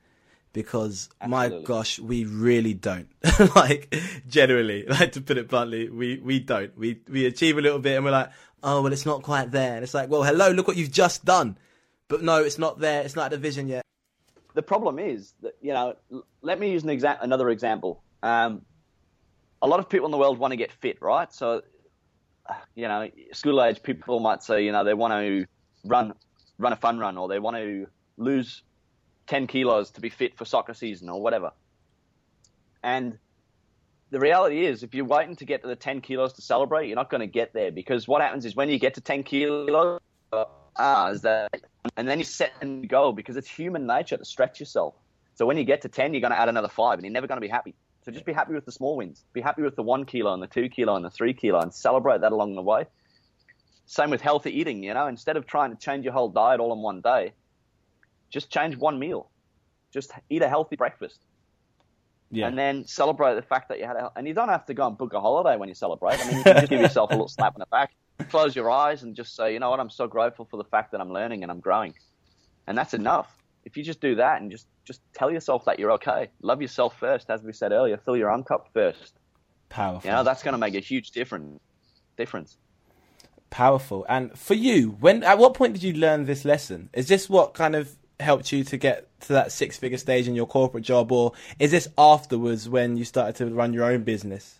because 0.51 1.09
Absolutely. 1.21 1.59
my 1.59 1.63
gosh, 1.65 1.99
we 1.99 2.25
really 2.25 2.73
don't. 2.73 3.07
like 3.55 3.95
generally, 4.27 4.85
like 4.87 5.13
to 5.13 5.21
put 5.21 5.37
it 5.37 5.47
bluntly, 5.49 5.89
we 5.89 6.17
we 6.17 6.39
don't. 6.39 6.77
We 6.77 7.01
we 7.09 7.25
achieve 7.25 7.57
a 7.57 7.61
little 7.61 7.79
bit, 7.79 7.95
and 7.95 8.05
we're 8.05 8.11
like, 8.11 8.31
oh 8.63 8.81
well, 8.81 8.93
it's 8.93 9.05
not 9.05 9.21
quite 9.23 9.51
there. 9.51 9.75
And 9.75 9.83
it's 9.83 9.93
like, 9.93 10.09
well, 10.09 10.23
hello, 10.23 10.51
look 10.51 10.67
what 10.67 10.77
you've 10.77 10.91
just 10.91 11.23
done, 11.25 11.57
but 12.07 12.21
no, 12.21 12.43
it's 12.43 12.57
not 12.57 12.79
there. 12.79 13.03
It's 13.03 13.15
not 13.15 13.31
the 13.31 13.37
vision 13.37 13.67
yet. 13.67 13.83
the 14.53 14.61
problem 14.61 14.99
is 14.99 15.33
that 15.41 15.53
you 15.61 15.73
know. 15.73 15.95
Let 16.41 16.59
me 16.59 16.71
use 16.71 16.83
an 16.83 16.89
exa- 16.89 17.19
another 17.21 17.49
example. 17.49 18.03
Um, 18.21 18.63
a 19.61 19.67
lot 19.67 19.79
of 19.79 19.87
people 19.87 20.05
in 20.05 20.11
the 20.11 20.17
world 20.17 20.37
want 20.37 20.51
to 20.51 20.57
get 20.57 20.73
fit, 20.73 21.01
right? 21.01 21.31
So, 21.33 21.61
you 22.75 22.87
know, 22.87 23.09
school 23.31 23.63
age 23.63 23.81
people 23.83 24.19
might 24.19 24.43
say, 24.43 24.63
you 24.65 24.71
know, 24.71 24.83
they 24.83 24.93
want 24.93 25.13
to 25.13 25.45
run, 25.85 26.13
run 26.57 26.73
a 26.73 26.75
fun 26.75 26.99
run, 26.99 27.17
or 27.17 27.27
they 27.27 27.39
want 27.39 27.57
to 27.57 27.87
lose 28.17 28.63
ten 29.27 29.47
kilos 29.47 29.91
to 29.91 30.01
be 30.01 30.09
fit 30.09 30.37
for 30.37 30.45
soccer 30.45 30.73
season, 30.73 31.09
or 31.09 31.21
whatever. 31.21 31.51
And 32.83 33.17
the 34.09 34.19
reality 34.19 34.65
is, 34.65 34.83
if 34.83 34.93
you're 34.93 35.05
waiting 35.05 35.35
to 35.37 35.45
get 35.45 35.61
to 35.61 35.67
the 35.67 35.75
ten 35.75 36.01
kilos 36.01 36.33
to 36.33 36.41
celebrate, 36.41 36.87
you're 36.87 36.95
not 36.95 37.09
going 37.09 37.21
to 37.21 37.27
get 37.27 37.53
there 37.53 37.71
because 37.71 38.07
what 38.07 38.21
happens 38.21 38.45
is 38.45 38.55
when 38.55 38.69
you 38.69 38.79
get 38.79 38.95
to 38.95 39.01
ten 39.01 39.23
kilos, 39.23 39.99
ah, 40.31 41.09
is 41.09 41.21
that 41.21 41.49
and 41.97 42.07
then 42.07 42.17
you 42.17 42.25
set 42.25 42.53
and 42.61 42.87
go 42.87 43.11
because 43.11 43.35
it's 43.37 43.49
human 43.49 43.85
nature 43.85 44.17
to 44.17 44.25
stretch 44.25 44.59
yourself. 44.59 44.95
So 45.35 45.45
when 45.45 45.57
you 45.57 45.63
get 45.63 45.81
to 45.81 45.89
10, 45.89 46.13
you're 46.13 46.21
going 46.21 46.31
to 46.31 46.39
add 46.39 46.49
another 46.49 46.67
five 46.67 46.97
and 46.97 47.05
you're 47.05 47.13
never 47.13 47.27
going 47.27 47.37
to 47.37 47.45
be 47.45 47.51
happy. 47.51 47.75
So 48.03 48.11
just 48.11 48.25
be 48.25 48.33
happy 48.33 48.53
with 48.53 48.65
the 48.65 48.71
small 48.71 48.97
wins. 48.97 49.23
Be 49.33 49.41
happy 49.41 49.61
with 49.61 49.75
the 49.75 49.83
one 49.83 50.05
kilo 50.05 50.33
and 50.33 50.43
the 50.43 50.47
two 50.47 50.69
kilo 50.69 50.95
and 50.95 51.05
the 51.05 51.09
three 51.09 51.33
kilo 51.33 51.59
and 51.59 51.73
celebrate 51.73 52.21
that 52.21 52.31
along 52.31 52.55
the 52.55 52.61
way. 52.61 52.85
Same 53.85 54.09
with 54.09 54.21
healthy 54.21 54.51
eating, 54.51 54.83
you 54.83 54.93
know, 54.93 55.07
instead 55.07 55.37
of 55.37 55.45
trying 55.45 55.71
to 55.71 55.77
change 55.77 56.03
your 56.03 56.13
whole 56.13 56.29
diet 56.29 56.59
all 56.59 56.73
in 56.73 56.79
one 56.79 57.01
day, 57.01 57.33
just 58.29 58.49
change 58.49 58.75
one 58.77 58.99
meal. 58.99 59.29
Just 59.91 60.11
eat 60.29 60.41
a 60.41 60.49
healthy 60.49 60.75
breakfast 60.75 61.19
Yeah, 62.31 62.47
and 62.47 62.57
then 62.57 62.85
celebrate 62.85 63.35
the 63.35 63.41
fact 63.43 63.69
that 63.69 63.79
you 63.79 63.85
had 63.85 63.95
a, 63.95 64.11
and 64.15 64.27
you 64.27 64.33
don't 64.33 64.49
have 64.49 64.65
to 64.65 64.73
go 64.73 64.87
and 64.87 64.97
book 64.97 65.13
a 65.13 65.21
holiday 65.21 65.57
when 65.57 65.69
you 65.69 65.75
celebrate. 65.75 66.19
I 66.19 66.27
mean, 66.27 66.37
you 66.37 66.43
can 66.43 66.55
just 66.55 66.69
give 66.69 66.81
yourself 66.87 67.11
a 67.11 67.13
little 67.13 67.27
slap 67.27 67.55
on 67.55 67.59
the 67.59 67.67
back, 67.67 67.93
close 68.29 68.55
your 68.55 68.71
eyes, 68.71 69.03
and 69.03 69.15
just 69.15 69.35
say, 69.35 69.53
you 69.53 69.59
know 69.59 69.69
what, 69.69 69.79
I'm 69.79 69.91
so 69.91 70.07
grateful 70.07 70.45
for 70.45 70.57
the 70.57 70.63
fact 70.63 70.91
that 70.93 71.01
I'm 71.01 71.11
learning 71.11 71.43
and 71.43 71.51
I'm 71.51 71.59
growing, 71.59 71.93
and 72.65 72.77
that's 72.77 72.93
enough. 72.93 73.42
If 73.65 73.77
you 73.77 73.83
just 73.83 74.01
do 74.01 74.15
that 74.15 74.41
and 74.41 74.51
just 74.51 74.67
just 74.85 75.01
tell 75.13 75.31
yourself 75.31 75.65
that 75.65 75.79
you're 75.79 75.91
okay, 75.93 76.29
love 76.41 76.61
yourself 76.61 76.99
first, 76.99 77.29
as 77.29 77.41
we 77.41 77.53
said 77.53 77.71
earlier, 77.71 77.97
fill 77.97 78.17
your 78.17 78.29
own 78.31 78.43
cup 78.43 78.67
first. 78.73 79.13
powerful. 79.69 80.09
You 80.09 80.15
know, 80.15 80.23
that's 80.23 80.43
going 80.43 80.53
to 80.53 80.57
make 80.57 80.75
a 80.75 80.79
huge 80.79 81.11
difference. 81.11 81.59
Difference. 82.17 82.57
powerful. 83.49 84.05
And 84.09 84.37
for 84.37 84.53
you, 84.55 84.97
when 84.99 85.23
at 85.23 85.37
what 85.37 85.53
point 85.53 85.73
did 85.73 85.83
you 85.83 85.93
learn 85.93 86.25
this 86.25 86.43
lesson? 86.45 86.89
Is 86.93 87.07
this 87.07 87.29
what 87.29 87.53
kind 87.53 87.75
of 87.75 87.95
helped 88.19 88.51
you 88.51 88.63
to 88.63 88.77
get 88.77 89.07
to 89.21 89.33
that 89.33 89.51
six 89.51 89.77
figure 89.77 89.97
stage 89.97 90.27
in 90.27 90.35
your 90.35 90.45
corporate 90.47 90.83
job, 90.83 91.11
or 91.11 91.33
is 91.59 91.71
this 91.71 91.87
afterwards 91.97 92.67
when 92.69 92.97
you 92.97 93.05
started 93.05 93.35
to 93.37 93.53
run 93.53 93.73
your 93.73 93.85
own 93.85 94.03
business? 94.03 94.59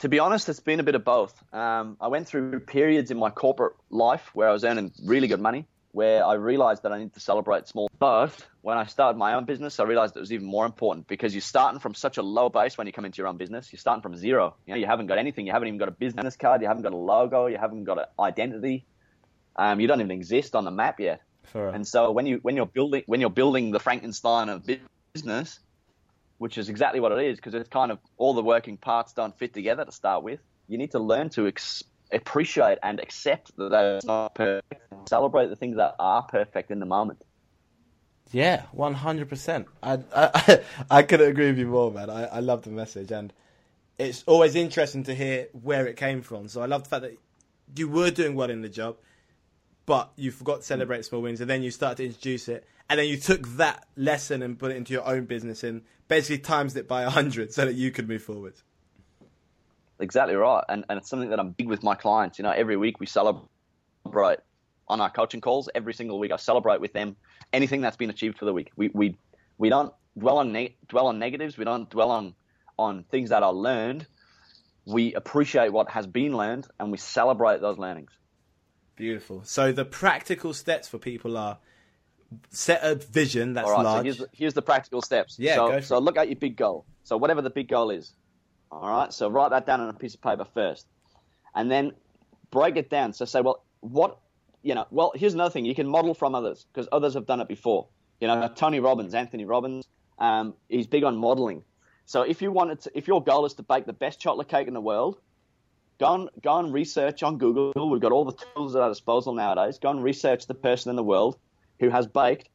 To 0.00 0.08
be 0.08 0.18
honest, 0.18 0.48
it's 0.48 0.60
been 0.60 0.80
a 0.80 0.82
bit 0.82 0.94
of 0.94 1.04
both. 1.04 1.42
Um, 1.54 1.96
I 2.00 2.08
went 2.08 2.28
through 2.28 2.60
periods 2.60 3.10
in 3.10 3.18
my 3.18 3.30
corporate 3.30 3.74
life 3.90 4.30
where 4.34 4.48
I 4.48 4.52
was 4.52 4.62
earning 4.62 4.92
really 5.04 5.26
good 5.26 5.40
money, 5.40 5.66
where 5.96 6.26
I 6.26 6.34
realized 6.34 6.82
that 6.82 6.92
I 6.92 6.98
need 6.98 7.14
to 7.14 7.20
celebrate 7.20 7.66
small. 7.66 7.88
But 7.98 8.46
when 8.60 8.76
I 8.76 8.84
started 8.84 9.16
my 9.16 9.32
own 9.32 9.46
business, 9.46 9.80
I 9.80 9.84
realized 9.84 10.14
it 10.14 10.20
was 10.20 10.30
even 10.30 10.46
more 10.46 10.66
important 10.66 11.08
because 11.08 11.34
you're 11.34 11.40
starting 11.40 11.80
from 11.80 11.94
such 11.94 12.18
a 12.18 12.22
low 12.22 12.50
base 12.50 12.76
when 12.76 12.86
you 12.86 12.92
come 12.92 13.06
into 13.06 13.16
your 13.16 13.28
own 13.28 13.38
business. 13.38 13.72
You're 13.72 13.78
starting 13.78 14.02
from 14.02 14.14
zero. 14.14 14.56
You 14.66 14.74
know, 14.74 14.78
you 14.78 14.84
haven't 14.84 15.06
got 15.06 15.16
anything. 15.16 15.46
You 15.46 15.52
haven't 15.52 15.68
even 15.68 15.78
got 15.78 15.88
a 15.88 15.92
business 15.92 16.36
card. 16.36 16.60
You 16.60 16.68
haven't 16.68 16.82
got 16.82 16.92
a 16.92 16.98
logo. 16.98 17.46
You 17.46 17.56
haven't 17.56 17.84
got 17.84 17.98
an 17.98 18.04
identity. 18.20 18.84
Um, 19.56 19.80
you 19.80 19.86
don't 19.86 20.00
even 20.00 20.10
exist 20.10 20.54
on 20.54 20.66
the 20.66 20.70
map 20.70 21.00
yet. 21.00 21.22
For 21.44 21.70
And 21.70 21.88
so 21.88 22.10
when 22.10 22.26
you 22.26 22.40
when 22.42 22.56
you're 22.56 22.66
building 22.66 23.02
when 23.06 23.22
you're 23.22 23.30
building 23.30 23.70
the 23.70 23.80
Frankenstein 23.80 24.50
of 24.50 24.68
business, 25.14 25.60
which 26.36 26.58
is 26.58 26.68
exactly 26.68 27.00
what 27.00 27.12
it 27.12 27.24
is, 27.24 27.36
because 27.38 27.54
it's 27.54 27.70
kind 27.70 27.90
of 27.90 28.00
all 28.18 28.34
the 28.34 28.42
working 28.42 28.76
parts 28.76 29.14
don't 29.14 29.34
fit 29.38 29.54
together 29.54 29.86
to 29.86 29.92
start 29.92 30.22
with. 30.22 30.40
You 30.68 30.76
need 30.76 30.90
to 30.90 30.98
learn 30.98 31.30
to 31.30 31.46
ex- 31.46 31.84
appreciate 32.12 32.78
and 32.82 33.00
accept 33.00 33.56
that 33.56 33.70
that's 33.70 34.04
not 34.04 34.34
perfect, 34.34 35.08
celebrate 35.08 35.48
the 35.48 35.56
things 35.56 35.76
that 35.76 35.94
are 35.98 36.22
perfect 36.22 36.70
in 36.70 36.78
the 36.80 36.86
moment. 36.86 37.22
Yeah, 38.32 38.62
one 38.72 38.94
hundred 38.94 39.28
percent. 39.28 39.66
I 39.82 40.00
I 40.14 40.60
I 40.90 41.02
couldn't 41.02 41.30
agree 41.30 41.46
with 41.48 41.58
you 41.58 41.66
more, 41.66 41.90
man. 41.90 42.10
I 42.10 42.24
I 42.26 42.40
love 42.40 42.62
the 42.62 42.70
message, 42.70 43.12
and 43.12 43.32
it's 43.98 44.24
always 44.26 44.54
interesting 44.54 45.04
to 45.04 45.14
hear 45.14 45.48
where 45.52 45.86
it 45.86 45.96
came 45.96 46.22
from. 46.22 46.48
So 46.48 46.62
I 46.62 46.66
love 46.66 46.84
the 46.84 46.88
fact 46.88 47.02
that 47.02 47.16
you 47.76 47.88
were 47.88 48.10
doing 48.10 48.34
well 48.34 48.50
in 48.50 48.62
the 48.62 48.68
job, 48.68 48.96
but 49.86 50.12
you 50.16 50.30
forgot 50.30 50.60
to 50.60 50.66
celebrate 50.66 51.04
small 51.04 51.22
wins, 51.22 51.40
and 51.40 51.48
then 51.48 51.62
you 51.62 51.70
started 51.70 51.98
to 51.98 52.06
introduce 52.06 52.48
it, 52.48 52.66
and 52.90 52.98
then 52.98 53.06
you 53.06 53.16
took 53.16 53.46
that 53.56 53.86
lesson 53.96 54.42
and 54.42 54.58
put 54.58 54.72
it 54.72 54.76
into 54.76 54.92
your 54.92 55.06
own 55.06 55.24
business, 55.24 55.62
and 55.62 55.82
basically 56.08 56.38
times 56.38 56.74
it 56.76 56.88
by 56.88 57.04
hundred 57.04 57.52
so 57.52 57.64
that 57.64 57.74
you 57.74 57.90
could 57.90 58.08
move 58.08 58.22
forward. 58.22 58.54
Exactly 59.98 60.34
right, 60.34 60.62
and 60.68 60.84
and 60.88 60.98
it's 60.98 61.08
something 61.08 61.30
that 61.30 61.40
I'm 61.40 61.50
big 61.50 61.68
with 61.68 61.82
my 61.82 61.94
clients. 61.94 62.38
You 62.38 62.42
know, 62.42 62.50
every 62.50 62.76
week 62.76 63.00
we 63.00 63.06
celebrate 63.06 64.38
on 64.88 65.00
our 65.00 65.10
coaching 65.10 65.40
calls. 65.40 65.68
Every 65.74 65.94
single 65.94 66.18
week, 66.18 66.32
I 66.32 66.36
celebrate 66.36 66.80
with 66.80 66.92
them 66.92 67.16
anything 67.52 67.80
that's 67.80 67.96
been 67.96 68.10
achieved 68.10 68.38
for 68.38 68.44
the 68.44 68.52
week. 68.52 68.70
We 68.76 68.90
we 68.92 69.16
we 69.58 69.68
don't 69.68 69.92
dwell 70.18 70.38
on 70.38 70.52
ne- 70.52 70.76
dwell 70.88 71.06
on 71.06 71.18
negatives. 71.18 71.56
We 71.56 71.64
don't 71.64 71.88
dwell 71.88 72.10
on 72.10 72.34
on 72.78 73.04
things 73.10 73.30
that 73.30 73.42
are 73.42 73.52
learned. 73.52 74.06
We 74.84 75.14
appreciate 75.14 75.72
what 75.72 75.90
has 75.90 76.06
been 76.06 76.36
learned, 76.36 76.68
and 76.78 76.92
we 76.92 76.98
celebrate 76.98 77.60
those 77.60 77.78
learnings. 77.78 78.10
Beautiful. 78.96 79.42
So 79.44 79.72
the 79.72 79.84
practical 79.84 80.54
steps 80.54 80.88
for 80.88 80.98
people 80.98 81.36
are 81.36 81.58
set 82.50 82.80
a 82.82 82.94
vision 82.94 83.54
that's 83.54 83.68
All 83.68 83.82
right, 83.82 83.98
so 83.98 84.02
here's 84.02 84.18
the, 84.18 84.28
here's 84.32 84.54
the 84.54 84.62
practical 84.62 85.02
steps. 85.02 85.38
Yeah, 85.38 85.56
so, 85.56 85.68
go 85.68 85.76
for 85.76 85.86
so 85.86 85.98
look 85.98 86.16
at 86.16 86.28
your 86.28 86.36
big 86.36 86.56
goal. 86.56 86.86
So 87.04 87.16
whatever 87.16 87.42
the 87.42 87.50
big 87.50 87.68
goal 87.68 87.90
is. 87.90 88.12
All 88.70 88.88
right, 88.88 89.12
so 89.12 89.28
write 89.28 89.50
that 89.50 89.66
down 89.66 89.80
on 89.80 89.88
a 89.88 89.94
piece 89.94 90.14
of 90.14 90.20
paper 90.20 90.44
first, 90.44 90.86
and 91.54 91.70
then 91.70 91.92
break 92.50 92.76
it 92.76 92.90
down. 92.90 93.12
So 93.12 93.24
say, 93.24 93.40
well, 93.40 93.64
what 93.80 94.18
you 94.62 94.74
know? 94.74 94.86
Well, 94.90 95.12
here's 95.14 95.34
another 95.34 95.50
thing. 95.50 95.64
You 95.64 95.74
can 95.74 95.86
model 95.86 96.14
from 96.14 96.34
others 96.34 96.66
because 96.72 96.88
others 96.90 97.14
have 97.14 97.26
done 97.26 97.40
it 97.40 97.48
before. 97.48 97.86
You 98.20 98.28
know, 98.28 98.48
Tony 98.54 98.80
Robbins, 98.80 99.14
Anthony 99.14 99.44
Robbins, 99.44 99.86
um, 100.18 100.54
he's 100.68 100.86
big 100.86 101.04
on 101.04 101.16
modeling. 101.16 101.62
So 102.06 102.22
if 102.22 102.40
you 102.42 102.50
wanted 102.50 102.80
to, 102.82 102.90
if 102.96 103.06
your 103.06 103.22
goal 103.22 103.46
is 103.46 103.54
to 103.54 103.62
bake 103.62 103.86
the 103.86 103.92
best 103.92 104.20
chocolate 104.20 104.48
cake 104.48 104.68
in 104.68 104.74
the 104.74 104.80
world, 104.80 105.18
go 105.98 106.14
and 106.14 106.30
go 106.42 106.58
and 106.58 106.72
research 106.72 107.22
on 107.22 107.38
Google. 107.38 107.72
We've 107.90 108.00
got 108.00 108.12
all 108.12 108.24
the 108.24 108.36
tools 108.54 108.74
at 108.74 108.82
our 108.82 108.88
disposal 108.88 109.34
nowadays. 109.34 109.78
Go 109.78 109.90
and 109.90 110.02
research 110.02 110.46
the 110.46 110.54
person 110.54 110.90
in 110.90 110.96
the 110.96 111.04
world 111.04 111.36
who 111.78 111.90
has 111.90 112.06
baked 112.06 112.48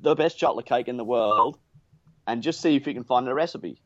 the 0.00 0.14
best 0.14 0.38
chocolate 0.38 0.66
cake 0.66 0.88
in 0.88 0.96
the 0.96 1.04
world, 1.04 1.58
and 2.26 2.42
just 2.42 2.60
see 2.60 2.74
if 2.74 2.86
you 2.86 2.94
can 2.94 3.04
find 3.04 3.28
a 3.28 3.34
recipe. 3.34 3.80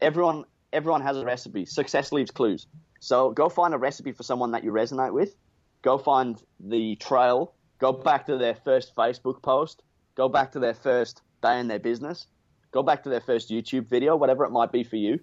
Everyone, 0.00 0.44
everyone 0.72 1.02
has 1.02 1.16
a 1.16 1.24
recipe. 1.24 1.66
Success 1.66 2.12
leaves 2.12 2.30
clues. 2.30 2.66
So 3.00 3.30
go 3.30 3.48
find 3.48 3.74
a 3.74 3.78
recipe 3.78 4.12
for 4.12 4.22
someone 4.22 4.52
that 4.52 4.64
you 4.64 4.72
resonate 4.72 5.12
with. 5.12 5.34
Go 5.82 5.98
find 5.98 6.42
the 6.58 6.96
trail. 6.96 7.54
Go 7.78 7.92
back 7.92 8.26
to 8.26 8.36
their 8.36 8.54
first 8.54 8.94
Facebook 8.94 9.42
post. 9.42 9.82
Go 10.14 10.28
back 10.28 10.52
to 10.52 10.58
their 10.58 10.74
first 10.74 11.22
day 11.42 11.58
in 11.58 11.68
their 11.68 11.78
business. 11.78 12.26
Go 12.72 12.82
back 12.82 13.02
to 13.04 13.08
their 13.08 13.20
first 13.20 13.50
YouTube 13.50 13.88
video, 13.88 14.16
whatever 14.16 14.44
it 14.44 14.50
might 14.50 14.70
be 14.70 14.84
for 14.84 14.96
you, 14.96 15.18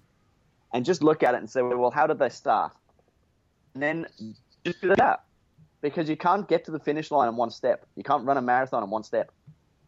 and 0.72 0.84
just 0.84 1.02
look 1.02 1.22
at 1.22 1.34
it 1.34 1.38
and 1.38 1.48
say, 1.48 1.62
well, 1.62 1.90
how 1.90 2.06
did 2.06 2.18
they 2.18 2.28
start? 2.28 2.72
And 3.74 3.82
then 3.82 4.06
just 4.64 4.80
do 4.82 4.94
that 4.96 5.24
because 5.80 6.08
you 6.08 6.16
can't 6.16 6.48
get 6.48 6.64
to 6.64 6.70
the 6.70 6.80
finish 6.80 7.10
line 7.10 7.28
in 7.28 7.36
one 7.36 7.50
step. 7.50 7.86
You 7.96 8.02
can't 8.02 8.24
run 8.24 8.36
a 8.36 8.42
marathon 8.42 8.82
in 8.82 8.90
one 8.90 9.02
step. 9.02 9.32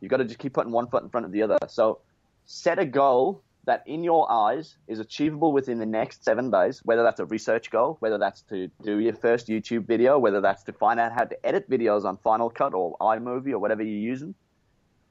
You've 0.01 0.11
got 0.11 0.19
to 0.19 0.25
just 0.25 0.39
keep 0.39 0.55
putting 0.55 0.73
one 0.73 0.87
foot 0.87 1.03
in 1.03 1.11
front 1.11 1.27
of 1.27 1.33
the 1.33 1.43
other. 1.43 1.59
So 1.69 2.01
set 2.47 2.79
a 2.79 2.87
goal 2.87 3.43
that 3.65 3.83
in 3.87 4.03
your 4.03 4.31
eyes 4.31 4.77
is 4.89 4.99
achievable 4.99 5.53
within 5.53 5.79
the 5.79 5.87
next 5.87 6.25
seven 6.25 6.51
days, 6.51 6.81
whether 6.85 7.03
that's 7.03 7.21
a 7.21 7.27
research 7.27 7.71
goal, 7.71 7.97
whether 8.01 8.19
that's 8.19 8.43
to 8.43 8.69
do 8.83 8.99
your 8.99 9.13
first 9.15 9.49
YouTube 9.49 9.87
video, 9.87 10.19
whether 10.19 10.41
that's 10.41 10.63
to 10.65 10.73
find 10.73 10.99
out 10.99 11.13
how 11.13 11.25
to 11.25 11.47
edit 11.47 11.69
videos 11.69 12.05
on 12.05 12.17
Final 12.19 12.51
Cut 12.51 12.75
or 12.75 12.97
iMovie 12.99 13.53
or 13.53 13.59
whatever 13.59 13.83
you're 13.83 14.11
using, 14.11 14.35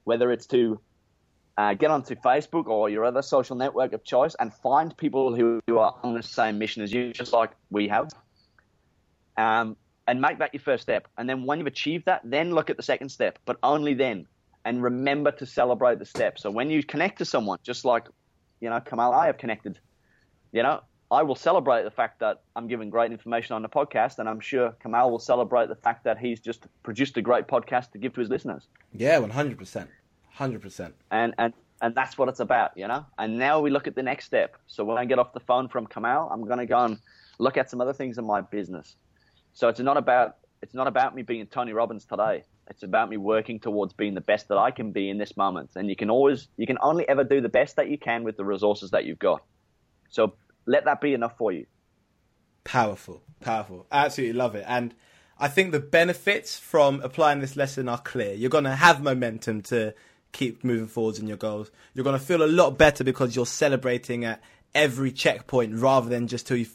whether 0.03 0.31
it's 0.31 0.47
to 0.47 0.79
uh, 1.57 1.73
get 1.73 1.91
onto 1.91 2.15
Facebook 2.15 2.67
or 2.67 2.89
your 2.89 3.05
other 3.05 3.21
social 3.21 3.55
network 3.55 3.93
of 3.93 4.03
choice 4.03 4.35
and 4.39 4.53
find 4.53 4.95
people 4.97 5.35
who, 5.35 5.59
who 5.67 5.77
are 5.77 5.95
on 6.03 6.13
the 6.13 6.23
same 6.23 6.57
mission 6.57 6.81
as 6.81 6.91
you, 6.91 7.13
just 7.13 7.33
like 7.33 7.51
we 7.69 7.87
have. 7.89 8.09
Um, 9.37 9.75
and 10.07 10.19
make 10.21 10.39
that 10.39 10.53
your 10.53 10.61
first 10.61 10.81
step. 10.81 11.07
And 11.17 11.29
then 11.29 11.45
when 11.45 11.59
you've 11.59 11.67
achieved 11.67 12.05
that, 12.05 12.21
then 12.23 12.51
look 12.51 12.69
at 12.71 12.77
the 12.77 12.83
second 12.83 13.09
step, 13.09 13.37
but 13.45 13.57
only 13.61 13.93
then. 13.93 14.25
And 14.65 14.81
remember 14.81 15.31
to 15.33 15.45
celebrate 15.45 15.99
the 15.99 16.05
step. 16.05 16.39
So 16.39 16.49
when 16.49 16.69
you 16.69 16.81
connect 16.83 17.19
to 17.19 17.25
someone, 17.25 17.59
just 17.61 17.85
like, 17.85 18.07
you 18.61 18.69
know, 18.69 18.79
Kamal 18.79 19.13
I 19.13 19.27
have 19.27 19.37
connected, 19.37 19.79
you 20.51 20.63
know, 20.63 20.81
I 21.11 21.23
will 21.23 21.35
celebrate 21.35 21.83
the 21.83 21.91
fact 21.91 22.19
that 22.19 22.43
I'm 22.55 22.67
giving 22.67 22.89
great 22.91 23.11
information 23.11 23.55
on 23.55 23.63
the 23.63 23.69
podcast, 23.69 24.19
and 24.19 24.29
I'm 24.29 24.39
sure 24.39 24.75
Kamal 24.81 25.09
will 25.09 25.19
celebrate 25.19 25.67
the 25.67 25.75
fact 25.75 26.03
that 26.03 26.19
he's 26.19 26.39
just 26.39 26.67
produced 26.83 27.17
a 27.17 27.21
great 27.21 27.47
podcast 27.47 27.91
to 27.91 27.97
give 27.97 28.13
to 28.13 28.19
his 28.19 28.29
listeners. 28.29 28.67
Yeah, 28.93 29.19
100%. 29.19 29.87
100%. 30.37 30.93
And, 31.09 31.33
and, 31.39 31.53
and 31.81 31.95
that's 31.95 32.17
what 32.17 32.29
it's 32.29 32.39
about, 32.39 32.77
you 32.77 32.87
know? 32.87 33.05
And 33.17 33.39
now 33.39 33.59
we 33.59 33.71
look 33.71 33.87
at 33.87 33.95
the 33.95 34.03
next 34.03 34.25
step. 34.25 34.55
So 34.67 34.83
when 34.83 34.99
I 34.99 35.05
get 35.05 35.17
off 35.17 35.33
the 35.33 35.39
phone 35.39 35.67
from 35.67 35.87
Kamal, 35.87 36.29
I'm 36.31 36.45
going 36.45 36.59
to 36.59 36.67
go 36.67 36.79
and 36.79 36.99
look 37.39 37.57
at 37.57 37.71
some 37.71 37.81
other 37.81 37.93
things 37.93 38.19
in 38.19 38.25
my 38.25 38.41
business. 38.41 38.95
So 39.53 39.67
it's 39.67 39.79
not 39.79 39.97
about 39.97 40.35
it's 40.61 40.73
not 40.73 40.87
about 40.87 41.15
me 41.15 41.21
being 41.21 41.47
Tony 41.47 41.71
Robbins 41.71 42.05
today. 42.05 42.43
It's 42.69 42.83
about 42.83 43.09
me 43.09 43.17
working 43.17 43.59
towards 43.59 43.93
being 43.93 44.13
the 44.13 44.21
best 44.21 44.47
that 44.49 44.57
I 44.57 44.71
can 44.71 44.91
be 44.91 45.09
in 45.09 45.17
this 45.17 45.35
moment. 45.35 45.71
And 45.75 45.89
you 45.89 45.95
can 45.95 46.09
always 46.09 46.47
you 46.57 46.67
can 46.67 46.77
only 46.81 47.07
ever 47.07 47.23
do 47.23 47.41
the 47.41 47.49
best 47.49 47.77
that 47.77 47.89
you 47.89 47.97
can 47.97 48.23
with 48.23 48.37
the 48.37 48.45
resources 48.45 48.91
that 48.91 49.05
you've 49.05 49.19
got. 49.19 49.43
So 50.09 50.33
let 50.65 50.85
that 50.85 51.01
be 51.01 51.13
enough 51.13 51.37
for 51.37 51.51
you. 51.51 51.65
Powerful, 52.63 53.23
powerful. 53.39 53.87
I 53.91 54.05
absolutely 54.05 54.37
love 54.37 54.55
it. 54.55 54.65
And 54.67 54.93
I 55.39 55.47
think 55.47 55.71
the 55.71 55.79
benefits 55.79 56.59
from 56.59 57.01
applying 57.01 57.39
this 57.39 57.55
lesson 57.55 57.89
are 57.89 57.97
clear. 57.97 58.33
You're 58.33 58.49
going 58.49 58.65
to 58.65 58.75
have 58.75 59.01
momentum 59.01 59.61
to 59.63 59.95
keep 60.31 60.63
moving 60.63 60.87
forwards 60.87 61.17
in 61.17 61.27
your 61.27 61.37
goals. 61.37 61.71
You're 61.93 62.03
going 62.03 62.19
to 62.19 62.23
feel 62.23 62.43
a 62.43 62.45
lot 62.45 62.77
better 62.77 63.03
because 63.03 63.35
you're 63.35 63.45
celebrating 63.45 64.25
at 64.25 64.41
every 64.75 65.11
checkpoint 65.11 65.75
rather 65.75 66.09
than 66.09 66.27
just 66.27 66.45
till 66.45 66.57
you 66.57 66.67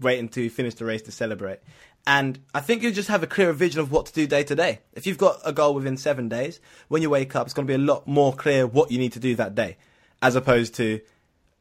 wait 0.00 0.18
until 0.18 0.42
you 0.42 0.50
finish 0.50 0.74
the 0.74 0.84
race 0.84 1.02
to 1.02 1.12
celebrate. 1.12 1.58
And 2.06 2.38
I 2.52 2.60
think 2.60 2.82
you 2.82 2.92
just 2.92 3.08
have 3.08 3.22
a 3.22 3.26
clearer 3.26 3.52
vision 3.52 3.80
of 3.80 3.90
what 3.90 4.06
to 4.06 4.12
do 4.12 4.26
day 4.26 4.44
to 4.44 4.54
day. 4.54 4.80
If 4.92 5.06
you've 5.06 5.18
got 5.18 5.40
a 5.44 5.52
goal 5.52 5.74
within 5.74 5.96
seven 5.96 6.28
days, 6.28 6.60
when 6.88 7.00
you 7.00 7.08
wake 7.08 7.34
up, 7.34 7.46
it's 7.46 7.54
going 7.54 7.66
to 7.66 7.70
be 7.70 7.82
a 7.82 7.84
lot 7.84 8.06
more 8.06 8.34
clear 8.34 8.66
what 8.66 8.90
you 8.90 8.98
need 8.98 9.12
to 9.12 9.20
do 9.20 9.34
that 9.36 9.54
day, 9.54 9.78
as 10.20 10.36
opposed 10.36 10.74
to 10.74 11.00